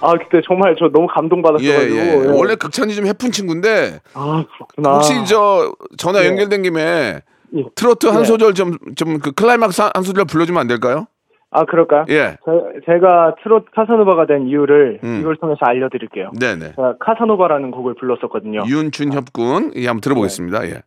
아, 0.00 0.12
그때 0.18 0.40
정말 0.46 0.76
저 0.78 0.88
너무 0.92 1.06
감동받았어 1.08 1.64
예, 1.64 1.72
가지고. 1.74 1.96
예. 1.96 2.26
원래 2.38 2.54
극찬이 2.56 2.94
좀 2.94 3.06
해픈 3.06 3.30
친구인데 3.32 4.00
아, 4.12 4.44
그렇구나. 4.54 4.94
혹시 4.96 5.14
저 5.26 5.72
전화 5.96 6.22
예. 6.22 6.28
연결된 6.28 6.62
김에 6.62 7.20
예. 7.56 7.64
트로트 7.74 8.06
한 8.08 8.18
네. 8.18 8.24
소절 8.24 8.52
좀 8.54 8.76
좀 8.96 9.18
그 9.20 9.32
클라이막스 9.32 9.82
한 9.94 10.02
소절 10.02 10.26
불러주면 10.26 10.60
안 10.60 10.66
될까요? 10.66 11.06
아, 11.50 11.64
그럴까요? 11.64 12.04
예. 12.10 12.36
제, 12.84 12.98
가 12.98 13.34
트롯 13.42 13.66
카사노바가 13.74 14.26
된 14.26 14.48
이유를 14.48 14.98
음. 15.04 15.18
이걸 15.20 15.36
통해서 15.36 15.60
알려드릴게요. 15.62 16.32
네네. 16.38 16.72
제가 16.76 16.96
카사노바라는 17.00 17.70
곡을 17.70 17.94
불렀었거든요. 17.94 18.64
윤준협 18.66 19.32
군, 19.32 19.70
예, 19.76 19.86
한번 19.86 20.00
들어보겠습니다. 20.00 20.66
예. 20.68 20.82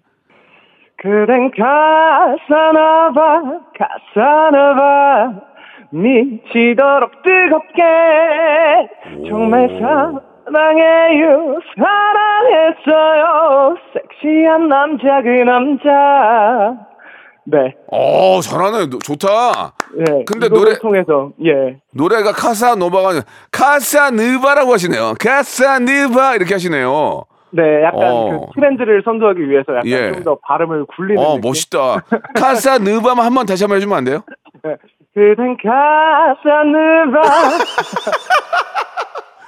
그댄 1.02 1.52
카사노바, 1.52 3.42
카사노바, 3.78 5.34
미치도록 5.92 7.12
뜨겁게, 7.24 7.84
정말 9.30 9.70
사랑해요, 9.80 11.60
사랑했어요, 11.78 13.76
섹시한 13.94 14.68
남자, 14.68 15.22
그 15.22 15.30
남자. 15.30 16.76
네, 17.50 17.76
오, 17.90 18.42
잘하네. 18.42 18.88
노- 18.90 19.00
좋다. 19.00 19.74
예. 20.00 20.26
근데 20.26 20.50
노래- 20.50 20.78
통해서, 20.80 21.32
예. 21.46 21.80
노래가 21.94 22.34
카사노바가 22.34 23.10
아니라 23.10 23.24
카사느바라고 23.52 24.74
하시네요. 24.74 25.14
카사느바 25.18 26.36
이렇게 26.36 26.56
하시네요. 26.56 27.24
네, 27.52 27.84
약간 27.84 28.02
어. 28.04 28.48
그 28.48 28.60
트렌드를 28.60 29.02
선도하기 29.06 29.50
위해서 29.50 29.74
약간 29.74 29.88
예. 29.88 30.12
좀 30.14 30.24
더 30.24 30.38
발음을 30.44 30.86
굴리는 30.86 31.22
어, 31.24 31.36
느낌. 31.36 31.42
멋있다. 31.50 32.04
카사느바만 32.36 33.26
한번 33.26 33.46
다시 33.46 33.64
한번 33.64 33.78
해주면 33.78 33.98
안 33.98 34.04
돼요? 34.04 34.24
그댄 35.14 35.58
카사노바. 35.64 37.22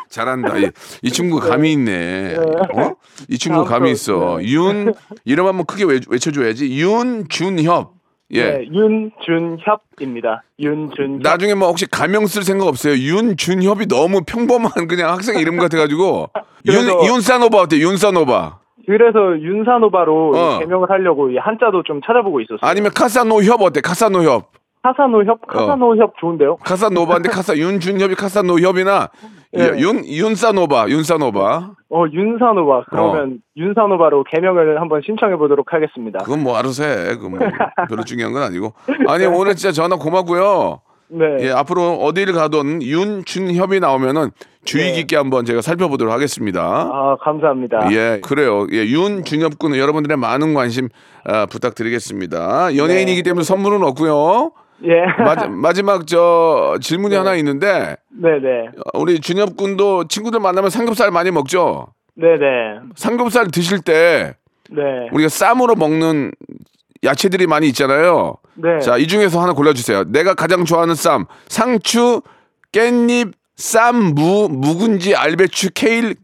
잘한다. 0.09 0.57
이, 0.57 0.69
이 1.03 1.11
친구 1.11 1.39
감이 1.39 1.71
있네. 1.73 2.35
어? 2.37 2.93
이 3.29 3.37
친구 3.37 3.63
감이 3.63 3.91
있어. 3.91 4.39
윤 4.43 4.93
이름 5.23 5.45
한번 5.45 5.65
크게 5.67 5.83
외, 5.83 5.99
외쳐줘야지. 6.09 6.65
윤준협. 6.81 7.98
예. 8.31 8.43
네, 8.43 8.67
윤준협입니다. 8.71 10.43
윤준협. 10.59 11.21
나중에 11.21 11.55
뭐 11.55 11.67
혹시 11.69 11.87
가명 11.89 12.27
쓸 12.27 12.43
생각 12.43 12.67
없어요? 12.67 12.93
윤준협이 12.93 13.87
너무 13.87 14.21
평범한 14.25 14.87
그냥 14.87 15.11
학생 15.11 15.39
이름 15.39 15.57
같아가지고 15.57 16.29
윤 16.67 16.87
윤사노바 17.05 17.57
어때? 17.57 17.77
윤사노바. 17.77 18.59
그래서 18.85 19.39
윤사노바로 19.39 20.31
어. 20.35 20.59
개명을 20.59 20.89
하려고 20.89 21.29
이 21.29 21.37
한자도 21.37 21.83
좀 21.83 22.01
찾아보고 22.05 22.41
있었어요. 22.41 22.59
아니면 22.61 22.91
카사노협 22.93 23.61
어때? 23.61 23.81
카사노협. 23.81 24.51
카사노협, 24.81 25.45
카사노협 25.45 26.13
좋은데요? 26.19 26.55
카사노바인데 26.57 27.29
카사 27.29 27.55
윤준협이 27.55 28.15
카사노협이나 28.15 29.09
예. 29.57 29.79
윤 29.79 30.05
윤사노바 30.05 30.89
윤사노바. 30.89 31.71
어, 31.91 32.05
윤사노바. 32.11 32.85
그러면 32.89 33.39
윤사노바로 33.57 34.23
개명을 34.25 34.79
한번 34.79 35.01
신청해 35.03 35.37
보도록 35.37 35.73
하겠습니다. 35.73 36.19
그건 36.19 36.43
뭐 36.43 36.55
알아서 36.57 36.83
해. 36.83 37.15
그건 37.15 37.31
뭐 37.31 37.39
별로 37.89 38.03
중요한 38.03 38.33
건 38.33 38.43
아니고. 38.43 38.73
아니 39.07 39.25
오늘 39.25 39.55
진짜 39.55 39.71
전화 39.71 39.95
고맙고요. 39.95 40.81
네. 41.11 41.25
예, 41.39 41.49
앞으로 41.49 41.93
어디를 41.95 42.33
가든 42.35 42.83
윤준협이 42.83 43.79
나오면은 43.79 44.29
주의 44.63 44.91
네. 44.91 44.97
깊게 44.97 45.15
한번 45.15 45.43
제가 45.43 45.61
살펴보도록 45.61 46.13
하겠습니다. 46.13 46.61
아, 46.61 47.17
감사합니다. 47.19 47.91
예, 47.91 48.21
그래요. 48.23 48.67
예, 48.71 48.85
윤준협 48.85 49.57
군은 49.57 49.79
여러분들의 49.79 50.15
많은 50.17 50.53
관심 50.53 50.89
아, 51.25 51.47
부탁드리겠습니다. 51.47 52.77
연예인이기 52.77 53.23
때문에 53.23 53.43
선물은 53.43 53.81
없고요. 53.83 54.51
예. 54.83 55.23
마지, 55.23 55.47
마지 55.49 55.83
막 55.83 56.05
저 56.07 56.77
질문이 56.81 57.15
하나 57.15 57.35
있는데 57.35 57.97
네네. 58.09 58.69
우리 58.93 59.19
준협 59.19 59.57
군도 59.57 60.07
친구들 60.07 60.39
만나면 60.39 60.69
삼겹살 60.69 61.11
많이 61.11 61.31
먹죠. 61.31 61.87
네네. 62.15 62.79
삼겹살 62.95 63.47
드실 63.51 63.79
때 63.81 64.35
네. 64.69 64.81
우리가 65.11 65.29
쌈으로 65.29 65.75
먹는 65.75 66.31
야채들이 67.03 67.47
많이 67.47 67.67
있잖아요. 67.67 68.35
네. 68.55 68.79
자, 68.79 68.97
이 68.97 69.07
중에서 69.07 69.41
하나 69.41 69.53
골라주세요. 69.53 70.05
내가 70.11 70.33
가장 70.33 70.65
좋아하는 70.65 70.95
쌈. 70.95 71.25
상추, 71.47 72.21
깻잎, 72.73 73.31
쌈, 73.55 74.13
무, 74.15 74.49
묵은지, 74.49 75.15
알배추, 75.15 75.69
케일, 75.73 76.15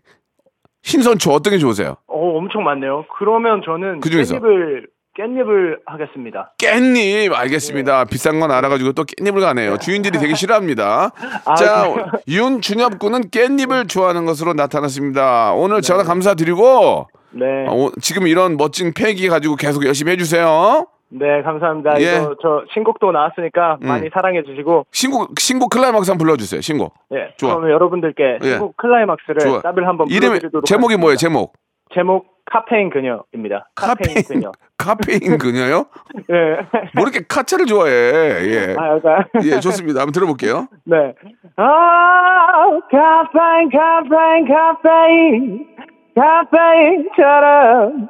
흰선추 0.83 1.31
어떤 1.31 1.51
게 1.51 1.57
좋으세요? 1.59 1.95
어, 2.07 2.37
엄청 2.37 2.63
많네요. 2.63 3.05
그러면 3.17 3.61
저는 3.65 4.01
그 4.01 4.09
중에서? 4.09 4.37
깻잎을, 4.39 4.87
깻잎을 5.17 5.79
하겠습니다. 5.85 6.53
깻잎 6.57 7.33
알겠습니다. 7.33 8.05
비싼 8.05 8.39
건 8.39 8.51
알아가지고 8.51 8.91
또 8.93 9.03
깻잎을 9.05 9.39
가네요. 9.41 9.77
주인들이 9.77 10.19
되게 10.19 10.35
싫어합니다. 10.35 11.11
아, 11.45 11.55
자, 11.55 11.89
그래요? 11.89 12.07
윤준협 12.27 12.99
군은 12.99 13.21
깻잎을 13.29 13.87
좋아하는 13.87 14.25
것으로 14.25 14.53
나타났습니다. 14.53 15.53
오늘 15.53 15.81
전화 15.81 16.03
감사드리고 16.03 17.07
네. 17.31 17.45
어, 17.67 17.73
오- 17.75 17.91
지금 18.01 18.27
이런 18.27 18.57
멋진 18.57 18.93
패기 18.93 19.27
가지고 19.29 19.55
계속 19.55 19.85
열심히 19.85 20.11
해주세요. 20.13 20.87
네, 21.09 21.43
감사합니다. 21.43 22.01
예. 22.01 22.15
이거 22.17 22.35
저 22.41 22.63
신곡도 22.73 23.11
나왔으니까 23.11 23.77
많이 23.81 24.09
사랑해 24.13 24.41
주시고, 24.43 24.87
신곡 24.91 25.39
신곡 25.39 25.69
클라이막스 25.69 26.09
한번 26.11 26.25
불러주세요. 26.25 26.61
신곡. 26.61 26.93
예. 27.13 27.29
좋아. 27.37 27.51
그러면 27.55 27.71
여러분들께 27.71 28.39
예. 28.43 28.49
신곡 28.49 28.75
클라이막스를 28.77 29.39
좋아. 29.39 29.61
답을 29.61 29.87
한번 29.87 30.07
이름 30.09 30.29
불러드리도록 30.29 30.65
제목이 30.65 30.97
뭐예요? 30.97 31.15
제목. 31.15 31.53
제목 31.93 32.35
카페인 32.45 32.89
그녀입니다. 32.89 33.69
카페인, 33.75 34.21
그녀. 34.27 34.51
카페인 34.77 35.37
그녀요? 35.37 35.85
예. 36.31 36.57
뭐 36.93 37.03
이렇게 37.03 37.21
카차를 37.27 37.65
좋아해? 37.65 37.91
예. 37.91 38.75
아, 38.77 38.95
약간. 38.95 39.25
예, 39.43 39.59
좋습니다. 39.59 40.01
한번 40.01 40.11
들어볼게요. 40.13 40.67
네. 40.83 41.13
아, 41.55 42.79
카페인, 42.91 43.69
카페인, 43.69 44.47
카페인, 44.47 45.67
카페인처럼 46.15 48.09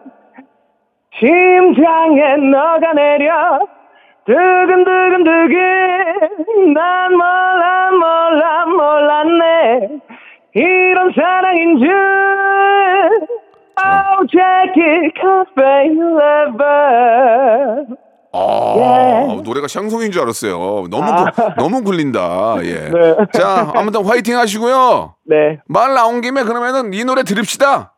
심장에 1.17 2.35
녹아내려 2.37 3.59
두근두근두근 4.25 5.53
난 6.73 7.11
몰라 7.13 7.91
몰라 7.91 8.65
몰랐네 8.65 9.99
이런 10.55 11.13
사랑인 11.15 11.79
줄 11.79 12.24
Jackie, 14.31 15.11
caffeine 15.19 16.01
lover. 16.01 17.85
아, 18.37 19.41
노래가 19.43 19.67
샹송인 19.67 20.11
줄 20.11 20.21
알았어요. 20.23 20.87
너무 20.89 21.05
굴- 21.15 21.55
너무 21.57 21.83
굴린다. 21.83 22.57
예. 22.63 22.73
네. 22.91 23.15
자, 23.33 23.71
아무튼 23.75 24.03
화이팅 24.05 24.37
하시고요. 24.37 25.15
네. 25.25 25.59
말 25.67 25.93
나온 25.93 26.19
김에 26.21 26.43
그러면은 26.43 26.93
이 26.93 27.03
노래 27.05 27.23
들읍시다. 27.23 27.93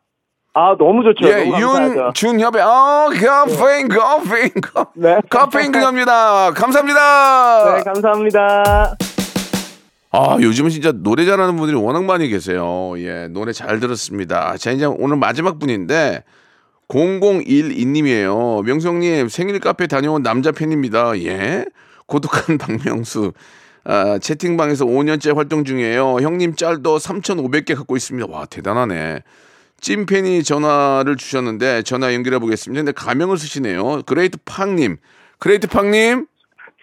아, 0.54 0.76
너무 0.80 1.04
좋죠. 1.04 1.28
예. 1.28 1.46
윤준협의 1.48 2.62
어, 2.62 3.10
카페인, 3.10 3.88
카페인, 3.88 4.50
카- 4.62 4.88
네. 4.96 5.18
카페인 5.30 5.72
그녀입니다. 5.72 6.52
감사합니다. 6.54 7.76
네, 7.78 7.84
감사합니다. 7.84 8.96
아, 10.20 10.38
요즘은 10.42 10.72
진짜 10.72 10.92
노래 10.92 11.26
잘하는 11.26 11.56
분들이 11.58 11.78
워낙 11.78 12.04
많이 12.04 12.28
계세요. 12.28 12.96
예, 12.98 13.28
노래 13.28 13.52
잘 13.52 13.80
들었습니다. 13.80 14.58
자, 14.58 14.72
이제 14.72 14.86
오늘 14.86 15.16
마지막 15.18 15.60
분인데, 15.60 16.24
0012님이에요. 16.88 18.66
명수 18.66 18.93
형님, 18.93 19.28
생일 19.30 19.60
카페 19.60 19.86
다녀온 19.86 20.24
남자 20.24 20.52
팬입니다. 20.52 21.16
예. 21.20 21.66
고독한 22.08 22.58
박명수. 22.58 23.34
아, 23.84 24.18
채팅방에서 24.18 24.86
5년째 24.86 25.36
활동 25.36 25.64
중이에요. 25.64 26.18
형님 26.22 26.56
짤도 26.56 26.98
3,500개 26.98 27.76
갖고 27.76 27.96
있습니다. 27.96 28.28
와, 28.32 28.46
대단하네. 28.46 29.22
찐팬이 29.82 30.42
전화를 30.42 31.18
주셨는데, 31.18 31.84
전화 31.84 32.16
연결해 32.16 32.40
보겠습니다. 32.40 32.80
근데 32.80 32.92
가명을 32.92 33.38
쓰시네요. 33.38 34.02
그레이트 34.08 34.40
팡님. 34.46 34.98
그레이트 35.38 35.68
팡님? 35.68 36.26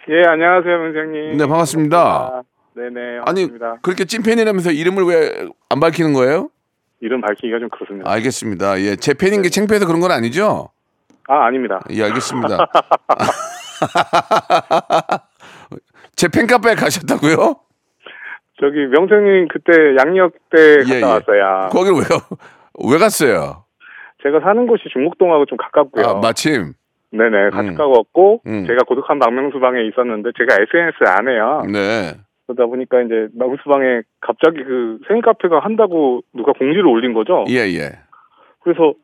예, 0.08 0.28
안녕하세요, 0.28 0.78
명장님. 0.78 1.36
네, 1.36 1.46
반갑습니다. 1.46 2.42
네네, 2.76 3.18
아니 3.26 3.46
반갑습니다. 3.48 3.78
그렇게 3.82 4.04
찐팬이라면서 4.04 4.70
이름을 4.72 5.04
왜 5.04 5.48
안 5.70 5.80
밝히는 5.80 6.12
거예요? 6.12 6.50
이름 7.00 7.20
밝히기가 7.20 7.58
좀 7.58 7.68
그렇습니다. 7.68 8.08
알겠습니다. 8.10 8.80
예, 8.80 8.96
제 8.96 9.12
팬인 9.14 9.42
게 9.42 9.48
창피해서 9.48 9.86
그런 9.86 10.00
건 10.00 10.12
아니죠? 10.12 10.68
아, 11.26 11.46
아닙니다. 11.46 11.80
예, 11.90 12.04
알겠습니다. 12.04 12.58
제 16.14 16.28
팬카페에 16.28 16.74
가셨다고요? 16.76 17.56
저기 18.60 18.86
명성님 18.86 19.48
그때 19.48 19.96
양력대 19.98 20.76
갔다 20.84 20.94
예, 20.94 21.00
예. 21.00 21.02
왔어요. 21.02 21.68
거길 21.72 21.92
왜요? 21.94 22.20
왜 22.92 22.98
갔어요? 22.98 23.64
제가 24.22 24.40
사는 24.40 24.66
곳이 24.66 24.84
중곡동하고 24.92 25.46
좀 25.46 25.58
가깝고요. 25.58 26.06
아, 26.06 26.14
마침. 26.20 26.74
네네 27.10 27.50
같이 27.50 27.68
음. 27.70 27.74
가고 27.74 28.40
음. 28.46 28.64
제가 28.66 28.84
고독한 28.86 29.18
망명수 29.18 29.58
방에 29.60 29.82
있었는데 29.88 30.30
제가 30.38 30.54
SNS 30.62 31.18
안 31.18 31.28
해요. 31.28 31.62
네. 31.70 32.14
그러다 32.46 32.66
보니까 32.66 33.02
이제 33.02 33.28
망수방에 33.34 34.02
갑자기 34.20 34.62
그 34.62 34.98
생일 35.06 35.22
카페가 35.22 35.60
한다고 35.60 36.22
누가 36.32 36.52
공지를 36.52 36.86
올린 36.86 37.14
거죠. 37.14 37.44
예, 37.48 37.60
예. 37.74 37.90
그래서 38.60 38.94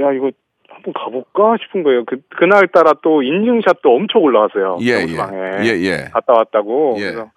야 0.00 0.12
이거 0.12 0.30
한번 0.68 0.92
가볼까 0.92 1.56
싶은 1.62 1.82
거예요. 1.82 2.04
그 2.04 2.18
그날 2.28 2.68
따라 2.68 2.92
또 3.02 3.22
인증샷도 3.22 3.94
엄청 3.94 4.22
올라왔어요. 4.22 4.78
예, 4.82 4.98
명수방에 4.98 5.36
예. 5.36 5.64
예, 5.64 5.80
예. 5.80 5.96
갔다 6.12 6.34
왔다고. 6.34 6.96
예. 6.98 7.12
그래서 7.12 7.30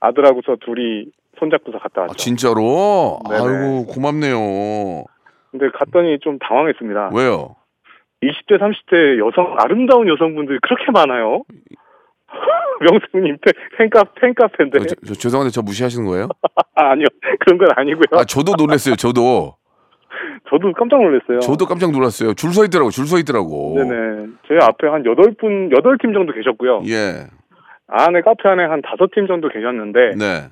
아들하고서 0.00 0.56
둘이 0.60 1.06
손잡고서 1.38 1.78
갔다 1.78 2.02
왔죠. 2.02 2.12
아, 2.12 2.16
진짜로? 2.16 3.18
네네. 3.28 3.40
아이고, 3.40 3.86
고맙네요. 3.86 5.04
근데 5.50 5.68
갔더니 5.74 6.18
좀 6.20 6.38
당황했습니다. 6.38 7.10
왜요? 7.14 7.56
20대, 8.22 8.58
30대 8.58 9.18
여성, 9.18 9.56
아름다운 9.58 10.08
여성분들이 10.08 10.58
그렇게 10.62 10.90
많아요? 10.92 11.42
명수님 12.80 13.36
팬- 13.40 13.54
팬카, 13.78 14.04
팬카페인데. 14.20 14.78
저, 14.86 14.94
저, 15.06 15.14
죄송한데 15.14 15.50
저 15.52 15.62
무시하시는 15.62 16.06
거예요? 16.06 16.28
아, 16.74 16.90
아니요. 16.92 17.06
그런 17.40 17.58
건 17.58 17.68
아니고요. 17.76 18.04
아, 18.12 18.24
저도 18.24 18.54
놀랐어요, 18.58 18.96
저도. 18.96 19.54
저도 20.50 20.72
깜짝 20.74 21.00
놀랐어요. 21.00 21.40
저도 21.40 21.66
깜짝 21.66 21.90
놀랐어요. 21.92 22.34
줄 22.34 22.52
서 22.52 22.64
있더라고, 22.64 22.90
줄 22.90 23.06
서 23.06 23.18
있더라고. 23.18 23.74
네네. 23.78 24.26
제 24.48 24.54
앞에 24.60 24.86
한 24.88 25.02
8분, 25.02 25.72
8팀 25.72 26.12
정도 26.12 26.32
계셨고요. 26.32 26.82
예. 26.88 27.26
안에 27.88 28.20
카페 28.22 28.48
안에 28.48 28.64
한 28.64 28.82
5팀 28.82 29.28
정도 29.28 29.48
계셨는데, 29.48 30.16
네. 30.18 30.48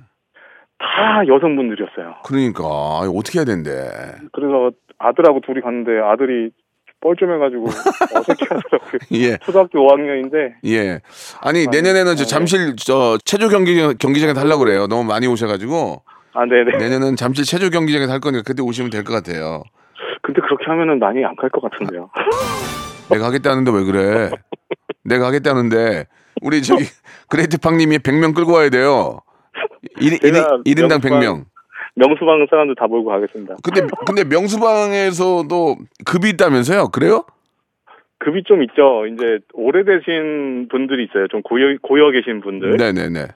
다 0.79 1.23
여성분들이었어요. 1.27 2.17
그러니까, 2.25 2.65
아, 2.65 3.01
어떻게 3.15 3.39
해야 3.41 3.45
된대. 3.45 3.71
그래서 4.33 4.71
아들하고 4.99 5.41
둘이 5.41 5.61
갔는데 5.61 5.99
아들이 6.01 6.51
뻘쭘해가지고 7.01 7.65
어색해 8.15 8.47
하더라고요. 8.51 8.99
예. 9.13 9.37
초등학교 9.39 9.79
5학년인데, 9.89 10.55
예. 10.67 11.01
아니, 11.41 11.67
내년에는 11.67 12.17
저 12.17 12.25
네. 12.25 12.29
잠실 12.29 12.77
저 12.77 13.19
체조 13.25 13.49
경기 13.49 13.75
경기장에 13.99 14.33
하려고 14.33 14.65
그래요. 14.65 14.87
너무 14.87 15.05
많이 15.05 15.27
오셔가지고 15.27 16.03
아, 16.35 16.45
네네. 16.47 16.77
내년은 16.79 17.17
잠실 17.17 17.45
체조 17.45 17.71
경기장에 17.71 18.07
할 18.07 18.21
거니까 18.21 18.43
그때 18.47 18.63
오시면 18.63 18.91
될 18.91 19.03
것 19.05 19.13
같아요. 19.15 19.63
근데 20.23 20.41
그렇게 20.43 20.65
하면은 20.67 20.99
많이 20.99 21.25
안 21.25 21.35
갈 21.37 21.49
것 21.51 21.63
같은데요. 21.63 22.11
내가 23.11 23.27
하겠다는데 23.27 23.71
왜 23.73 23.85
그래? 23.85 24.31
내가 25.05 25.27
하겠다는데 25.27 26.07
우리 26.43 26.63
저기 26.63 26.85
그레이트 27.29 27.59
팡님이 27.59 27.99
100명 27.99 28.35
끌고 28.35 28.53
와야 28.53 28.69
돼요. 28.69 29.21
1, 29.99 30.21
제가 30.21 30.59
1, 30.65 30.79
인당 30.79 31.01
명수방- 31.01 31.21
100명. 31.21 31.45
명수방 32.01 32.47
사람들 32.49 32.75
다 32.77 32.87
몰고 32.87 33.11
가겠습니다. 33.11 33.57
근데 33.63 33.87
근데 34.07 34.25
명수방에서도 34.25 35.77
급이 36.07 36.31
있다면서요? 36.31 36.89
그래요? 36.89 37.25
급이 38.19 38.43
좀 38.45 38.63
있죠. 38.63 39.07
이제 39.07 39.39
오래되신 39.53 40.69
분들이 40.71 41.05
있어요. 41.05 41.29
좀 41.29 41.43
고여 41.43 41.77
고여 41.83 42.11
계신 42.11 42.41
분들. 42.41 42.77
네네네. 42.77 43.29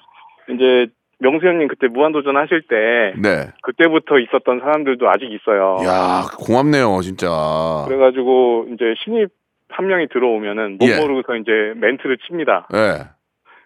이제 0.50 0.86
명수 1.18 1.46
형님 1.46 1.68
그때 1.68 1.88
무한도전 1.88 2.36
하실 2.36 2.62
때 2.62 3.14
네. 3.20 3.52
그때부터 3.62 4.18
있었던 4.18 4.60
사람들도 4.60 5.08
아직 5.08 5.30
있어요. 5.30 5.76
야 5.86 6.24
고맙네요 6.38 7.00
진짜. 7.02 7.84
그래가지고 7.86 8.68
이제 8.74 8.94
신입 9.04 9.28
한 9.68 9.86
명이 9.86 10.08
들어오면은 10.08 10.78
못 10.78 10.88
예. 10.88 11.00
모르고서 11.00 11.36
이제 11.36 11.50
멘트를 11.76 12.18
칩니다. 12.26 12.68
네. 12.70 13.04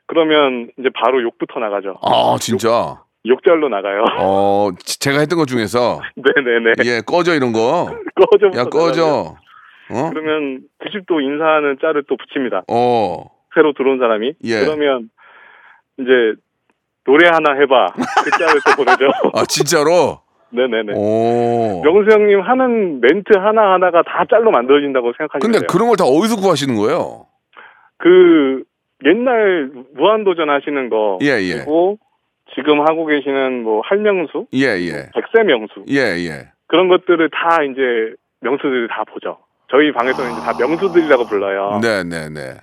그러면 0.06 0.70
이제 0.78 0.88
바로 0.94 1.22
욕부터 1.22 1.60
나가죠. 1.60 1.98
아 2.02 2.36
진짜. 2.40 2.68
욕 2.68 3.07
절로 3.46 3.68
나가요. 3.68 4.04
어 4.18 4.70
지- 4.78 4.98
제가 5.00 5.20
했던 5.20 5.38
것 5.38 5.46
중에서 5.46 6.00
네네네. 6.16 6.72
예 6.84 7.00
꺼져 7.06 7.34
이런 7.34 7.52
거. 7.52 7.94
꺼져. 8.14 8.58
야 8.58 8.64
꺼져. 8.64 9.36
어? 9.90 10.10
그러면 10.10 10.60
90도 10.82 11.20
인사하는 11.22 11.78
짤을 11.80 12.04
또 12.08 12.16
붙입니다. 12.16 12.62
어. 12.70 13.24
새로 13.54 13.72
들어온 13.72 13.98
사람이. 13.98 14.34
예. 14.44 14.60
그러면 14.64 15.08
이제 15.98 16.10
노래 17.04 17.26
하나 17.28 17.54
해봐. 17.58 17.86
그 18.24 18.30
짤을 18.38 18.60
또 18.66 18.84
보내죠. 18.84 19.06
아 19.34 19.44
진짜로? 19.48 20.20
네네네. 20.50 20.92
오. 20.94 21.82
명수 21.82 22.10
형님 22.10 22.40
하는 22.40 23.00
멘트 23.00 23.36
하나 23.38 23.72
하나가 23.74 24.02
다 24.02 24.24
짤로 24.30 24.50
만들어진다고 24.50 25.12
생각하시면 25.16 25.40
근데 25.40 25.58
돼요. 25.60 25.66
그런 25.70 25.88
걸 25.88 25.96
다 25.96 26.04
어디서 26.04 26.36
구하시는 26.36 26.74
거예요? 26.76 27.26
그 27.98 28.62
옛날 29.04 29.70
무한도전 29.94 30.48
하시는 30.50 30.88
거 30.90 31.18
예, 31.22 31.38
예. 31.42 31.54
그리고 31.56 31.98
지금 32.54 32.80
하고 32.80 33.06
계시는 33.06 33.62
뭐 33.62 33.82
할명수, 33.84 34.46
예, 34.54 34.66
예. 34.80 35.10
백세 35.14 35.44
명수 35.44 35.84
예, 35.90 36.16
예. 36.26 36.48
그런 36.66 36.88
것들을 36.88 37.30
다 37.30 37.62
이제 37.62 38.14
명수들이 38.40 38.88
다 38.88 39.04
보죠. 39.04 39.38
저희 39.70 39.92
방에서는 39.92 40.30
이제 40.32 40.40
다 40.40 40.52
명수들이라고 40.58 41.24
불러요. 41.26 41.80
네, 41.82 42.02
네, 42.04 42.28
네. 42.28 42.56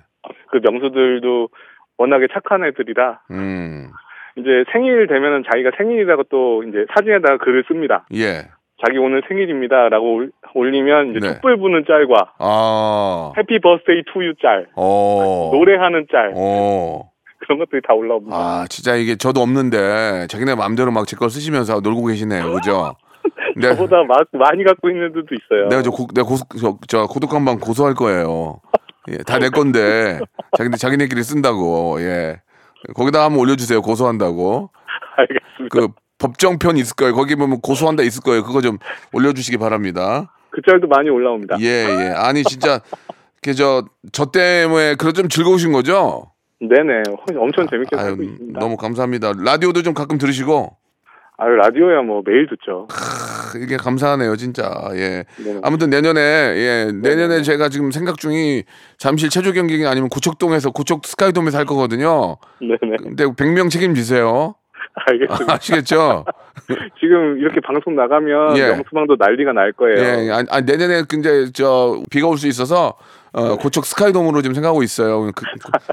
그 0.49 0.59
명수들도 0.63 1.49
워낙에 1.97 2.27
착한 2.33 2.63
애들이라 2.65 3.19
음. 3.31 3.89
이제 4.37 4.63
생일 4.71 5.07
되면은 5.07 5.43
자기가 5.51 5.71
생일이라고 5.77 6.23
또 6.23 6.63
이제 6.63 6.85
사진에다가 6.95 7.37
글을 7.37 7.63
씁니다. 7.67 8.05
예. 8.13 8.49
자기 8.85 8.97
오늘 8.97 9.21
생일입니다라고 9.29 10.13
올- 10.15 10.31
올리면 10.53 11.11
이제 11.11 11.19
네. 11.19 11.33
촛불 11.35 11.57
부는 11.57 11.85
짤과 11.87 12.33
아. 12.39 13.31
Happy 13.37 13.59
birthday 13.59 14.03
to 14.11 14.20
you 14.20 14.33
짤, 14.41 14.67
어. 14.75 15.51
노래하는 15.53 16.07
짤 16.11 16.33
어. 16.35 17.09
그런 17.39 17.59
것들이 17.59 17.81
다 17.87 17.93
올라옵니다. 17.93 18.35
아, 18.35 18.65
진짜 18.69 18.95
이게 18.95 19.15
저도 19.15 19.41
없는데 19.41 20.27
자기네 20.29 20.55
마음대로 20.55 20.91
막 20.91 21.05
제 21.06 21.15
거 21.15 21.29
쓰시면서 21.29 21.79
놀고 21.81 22.05
계시네요. 22.07 22.51
그죠? 22.53 22.95
네. 23.57 23.69
저보다 23.75 23.97
마, 24.07 24.15
많이 24.39 24.63
갖고 24.63 24.89
있는 24.89 25.11
분들도 25.13 25.35
있어요. 25.35 25.69
내가 25.69 25.81
저, 25.81 25.91
고, 25.91 26.07
내가 26.13 26.27
고소, 26.27 26.45
저, 26.59 26.77
저 26.87 27.05
고독한 27.07 27.45
방 27.45 27.59
고소할 27.59 27.93
거예요. 27.93 28.59
예, 29.11 29.17
다 29.17 29.37
내 29.37 29.49
건데 29.49 30.19
자기네 30.57 30.77
자기네끼리 30.77 31.23
쓴다고. 31.23 32.01
예. 32.01 32.41
거기다 32.95 33.23
한번 33.23 33.39
올려주세요. 33.41 33.81
고소한다고. 33.81 34.71
알겠습니다. 35.17 35.69
그 35.71 35.87
법정편 36.17 36.77
있을 36.77 36.95
거예요. 36.95 37.13
거기 37.13 37.35
보면 37.35 37.61
고소한다 37.61 38.03
있을 38.03 38.21
거예요. 38.23 38.43
그거 38.43 38.61
좀 38.61 38.77
올려주시기 39.13 39.57
바랍니다. 39.57 40.31
그 40.49 40.61
짤도 40.67 40.87
많이 40.87 41.09
올라옵니다. 41.09 41.57
예, 41.59 41.65
예. 41.65 42.13
아니 42.15 42.43
진짜 42.43 42.79
그저 43.43 43.85
저 44.11 44.25
때문에 44.31 44.95
그래 44.95 45.11
좀 45.11 45.27
즐거우신 45.29 45.71
거죠? 45.71 46.31
네네. 46.67 47.03
엄청 47.37 47.67
재밌게 47.69 47.95
아유, 47.95 48.05
살고 48.07 48.23
있습니다. 48.23 48.59
너무 48.59 48.77
감사합니다. 48.77 49.33
라디오도 49.43 49.81
좀 49.83 49.93
가끔 49.93 50.17
들으시고 50.17 50.77
아유, 51.37 51.49
라디오야 51.55 52.01
뭐 52.01 52.21
매일 52.25 52.47
듣죠. 52.47 52.87
크, 52.87 53.59
이게 53.61 53.75
감사하네요, 53.77 54.35
진짜. 54.37 54.71
예. 54.93 55.25
네네. 55.43 55.59
아무튼 55.63 55.89
내년에 55.89 56.19
예 56.21 56.91
내년에 56.93 57.41
제가 57.41 57.67
지금 57.69 57.91
생각 57.91 58.17
중이 58.17 58.63
잠실 58.97 59.29
체조 59.29 59.51
경기 59.51 59.85
아니면 59.85 60.09
고척동에서 60.09 60.71
고척 60.71 61.05
스카이돔에서 61.05 61.57
할 61.57 61.65
거거든요. 61.65 62.37
네네. 62.61 62.97
근데 63.03 63.25
100명 63.25 63.69
책임지세요. 63.69 64.55
알겠습니다. 65.07 65.53
아시겠죠? 65.55 66.23
지금 67.01 67.37
이렇게 67.37 67.59
방송 67.59 67.95
나가면 67.95 68.57
예. 68.57 68.69
명수방도 68.69 69.17
난리가 69.19 69.51
날 69.51 69.73
거예요. 69.73 69.97
예. 69.99 70.31
아니, 70.31 70.47
아니, 70.49 70.65
내년에 70.65 71.03
근데 71.09 71.51
저 71.51 72.01
비가 72.09 72.27
올 72.29 72.37
수 72.37 72.47
있어서 72.47 72.95
어, 73.37 73.57
고척 73.57 73.85
스카이돔으로 73.85 74.41
지금 74.41 74.53
생각하고 74.53 74.81
있어요. 74.81 75.29
그, 75.35 75.43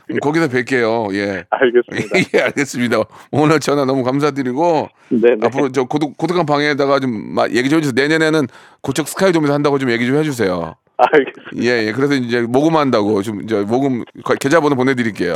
그, 0.07 0.19
거기서 0.21 0.47
뵐게요. 0.49 1.13
예. 1.15 1.45
알겠습니다. 1.51 2.19
예, 2.39 2.43
알겠습니다. 2.45 3.03
오늘 3.33 3.59
전화 3.59 3.85
너무 3.85 4.05
감사드리고 4.05 4.89
네네. 5.09 5.47
앞으로 5.47 5.73
저 5.73 5.83
고독 5.85 6.17
고독한 6.17 6.47
방에다가 6.47 7.01
좀 7.01 7.35
마- 7.35 7.49
얘기 7.49 7.69
좀 7.69 7.79
해주세요. 7.79 7.95
내년에는 7.97 8.47
고척 8.81 9.09
스카이돔에서 9.09 9.53
한다고 9.53 9.79
좀 9.81 9.91
얘기 9.91 10.07
좀 10.07 10.17
해주세요. 10.19 10.77
알겠습니다. 10.97 11.65
예, 11.65 11.89
예. 11.89 11.93
그래서 11.93 12.15
이제 12.15 12.43
모금한다고 12.43 13.23
좀 13.23 13.43
이제 13.43 13.57
모금 13.63 14.05
거- 14.25 14.35
계좌번호 14.35 14.77
보내드릴게요. 14.77 15.35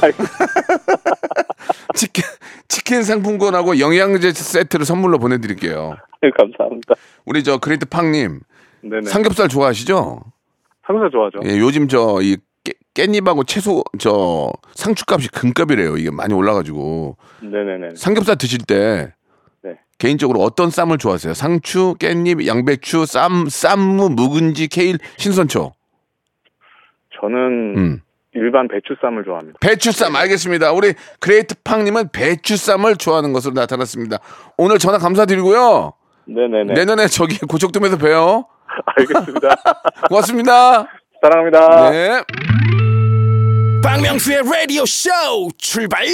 치킨 1.94 2.24
치킨 2.68 3.02
상품권하고 3.02 3.78
영양제 3.80 4.32
세트를 4.32 4.84
선물로 4.84 5.18
보내드릴게요. 5.18 5.96
네, 6.22 6.30
감사합니다. 6.36 6.94
우리 7.24 7.42
저 7.42 7.58
그레이트 7.58 7.86
팡님 7.86 8.40
네네. 8.82 9.08
삼겹살 9.08 9.48
좋아하시죠? 9.48 10.20
상사 10.88 11.08
좋아하죠. 11.10 11.40
예, 11.44 11.58
요즘 11.58 11.86
저 11.88 12.18
이 12.22 12.36
깻잎하고 12.94 13.46
채소 13.46 13.84
저 13.98 14.50
상추값이 14.74 15.28
금값이래요. 15.30 15.96
이게 15.96 16.10
많이 16.10 16.34
올라가지고 16.34 17.16
네네네. 17.40 17.94
삼겹살 17.94 18.36
드실 18.36 18.58
때 18.66 19.14
네. 19.62 19.78
개인적으로 19.98 20.40
어떤 20.40 20.70
쌈을 20.70 20.98
좋아하세요? 20.98 21.32
상추, 21.34 21.94
깻잎, 22.00 22.44
양배추, 22.46 23.06
쌈, 23.06 23.48
쌈무, 23.48 24.10
묵은지, 24.10 24.66
케일, 24.68 24.98
신선초. 25.16 25.72
저는 27.20 27.74
음. 27.76 28.00
일반 28.34 28.68
배추쌈을 28.68 29.24
좋아합니다. 29.24 29.58
배추쌈 29.60 30.14
알겠습니다. 30.16 30.72
우리 30.72 30.94
그레이트 31.20 31.54
팡님은 31.64 32.10
배추쌈을 32.12 32.96
좋아하는 32.96 33.32
것으로 33.32 33.54
나타났습니다. 33.54 34.18
오늘 34.56 34.78
전화 34.78 34.98
감사드리고요. 34.98 35.92
네네네. 36.26 36.74
내년에 36.74 37.06
저기 37.06 37.38
고척돔에서 37.38 37.96
봬요. 37.98 38.44
알겠습니다. 38.96 39.56
고맙습니다. 40.08 40.86
사랑합니다. 41.20 41.90
네. 41.90 42.22
박명수의 43.82 44.42
라디오 44.44 44.84
쇼 44.86 45.10
출발 45.56 46.04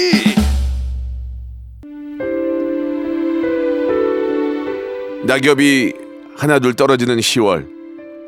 낙엽이 5.24 5.94
하나둘 6.36 6.74
떨어지는 6.74 7.16
10월 7.16 7.66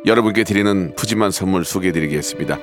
여러분께 0.06 0.44
드리는 0.44 0.94
푸짐한 0.96 1.30
선물 1.30 1.64
소개해드리겠습니다. 1.64 2.58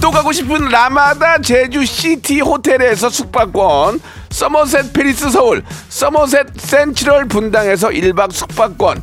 또 0.00 0.10
가고 0.10 0.32
싶은 0.32 0.68
라마다 0.68 1.38
제주 1.38 1.84
시티 1.84 2.40
호텔에서 2.40 3.08
숙박권, 3.08 4.00
서머셋 4.30 4.92
팰리스 4.92 5.30
서울, 5.30 5.62
서머셋 5.88 6.58
센트럴 6.58 7.26
분당에서 7.26 7.88
1박 7.88 8.32
숙박권, 8.32 9.02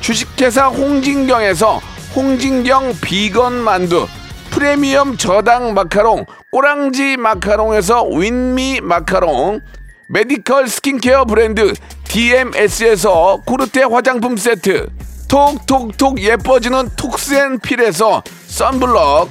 주식회사 0.00 0.66
홍진경에서 0.66 1.80
홍진경 2.14 2.94
비건 3.00 3.54
만두 3.62 4.06
프리미엄 4.50 5.16
저당 5.16 5.74
마카롱 5.74 6.26
꼬랑지 6.50 7.16
마카롱에서 7.16 8.04
윈미 8.08 8.80
마카롱 8.82 9.60
메디컬 10.08 10.68
스킨케어 10.68 11.24
브랜드 11.24 11.72
DMS에서 12.04 13.42
코르테 13.46 13.84
화장품 13.84 14.36
세트 14.36 14.88
톡톡톡 15.28 16.20
예뻐지는 16.20 16.90
톡스앤필에서 16.96 18.24
썬블럭 18.48 19.30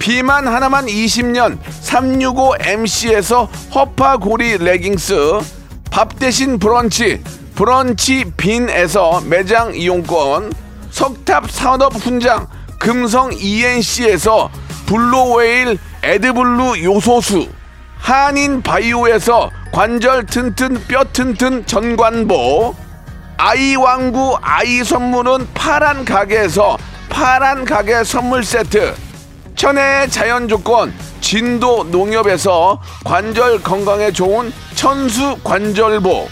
비만 0.00 0.48
하나만 0.48 0.86
20년 0.86 1.58
365MC에서 1.82 3.48
허파고리 3.72 4.58
레깅스 4.58 5.14
밥 5.90 6.18
대신 6.18 6.58
브런치 6.58 7.22
브런치 7.56 8.32
빈에서 8.36 9.22
매장 9.22 9.74
이용권 9.74 10.52
석탑 10.90 11.50
산업 11.50 11.94
훈장 11.94 12.46
금성 12.78 13.32
ENC에서 13.32 14.50
블루웨일 14.84 15.78
에드블루 16.02 16.84
요소수 16.84 17.48
한인 17.98 18.60
바이오에서 18.60 19.50
관절 19.72 20.26
튼튼 20.26 20.84
뼈 20.86 21.02
튼튼 21.04 21.64
전관보 21.64 22.74
아이 23.38 23.74
완구 23.74 24.36
아이 24.42 24.84
선물은 24.84 25.48
파란 25.54 26.04
가게에서 26.04 26.76
파란 27.08 27.64
가게 27.64 28.04
선물 28.04 28.44
세트 28.44 28.94
천혜의 29.54 30.10
자연 30.10 30.46
조건 30.46 30.92
진도 31.22 31.84
농협에서 31.84 32.82
관절 33.04 33.62
건강에 33.62 34.12
좋은 34.12 34.52
천수 34.74 35.38
관절보 35.42 36.28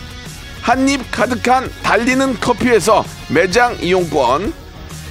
한입 0.64 1.10
가득한 1.10 1.68
달리는 1.82 2.40
커피에서 2.40 3.04
매장 3.30 3.76
이용권 3.82 4.50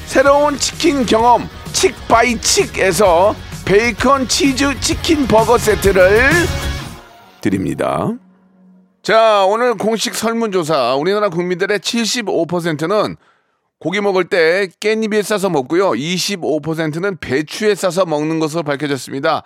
새로운 0.08 0.58
치킨 0.58 1.06
경험 1.06 1.48
칙바이칙에서 1.74 3.36
베이컨 3.64 4.28
치즈 4.28 4.80
치킨 4.80 5.28
버거 5.28 5.60
세트를 5.60 6.32
드립니다. 7.40 8.12
자, 9.04 9.46
오늘 9.46 9.76
공식 9.76 10.16
설문조사. 10.16 10.96
우리나라 10.96 11.30
국민들의 11.30 11.78
75%는 11.78 13.16
고기 13.80 14.02
먹을 14.02 14.24
때 14.24 14.70
깻잎에 14.80 15.22
싸서 15.22 15.52
먹고요. 15.52 15.92
25%는 15.92 17.18
배추에 17.20 17.76
싸서 17.76 18.06
먹는 18.08 18.40
것으로 18.40 18.64
밝혀졌습니다. 18.64 19.44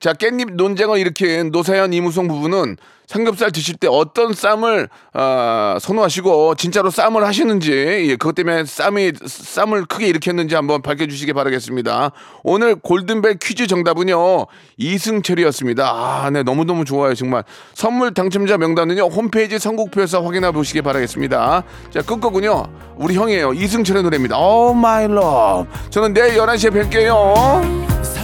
자, 0.00 0.14
깻잎 0.14 0.54
논쟁을 0.54 0.98
일으킨 0.98 1.50
노사연 1.50 1.92
이무송 1.92 2.26
부부는 2.26 2.76
삼겹살 3.06 3.50
드실 3.50 3.76
때 3.76 3.88
어떤 3.90 4.32
쌈을 4.32 4.88
어, 5.12 5.76
선호하시고 5.80 6.54
진짜로 6.54 6.90
쌈을 6.90 7.26
하시는지 7.26 7.72
예, 7.72 8.16
그것 8.16 8.36
때문에 8.36 8.64
쌈이 8.64 9.12
쌈을 9.26 9.86
크게 9.86 10.06
일으켰는지 10.06 10.54
한번 10.54 10.80
밝혀주시기 10.80 11.32
바라겠습니다. 11.32 12.12
오늘 12.44 12.76
골든벨 12.76 13.38
퀴즈 13.42 13.66
정답은요 13.66 14.46
이승철이었습니다. 14.76 15.90
아, 15.90 16.30
네 16.30 16.44
너무 16.44 16.64
너무 16.64 16.84
좋아요 16.84 17.14
정말 17.14 17.42
선물 17.74 18.14
당첨자 18.14 18.56
명단은요 18.56 19.06
홈페이지 19.06 19.58
선곡표에서 19.58 20.22
확인해 20.22 20.52
보시기 20.52 20.80
바라겠습니다. 20.80 21.64
자 21.92 22.02
끝곡은요 22.02 22.62
우리 22.94 23.16
형이에요 23.16 23.54
이승철의 23.54 24.04
노래입니다. 24.04 24.38
Oh 24.38 24.70
my 24.78 25.06
love. 25.06 25.68
저는 25.90 26.14
내일 26.14 26.36
11시에 26.36 26.70
뵐게요. 26.70 28.19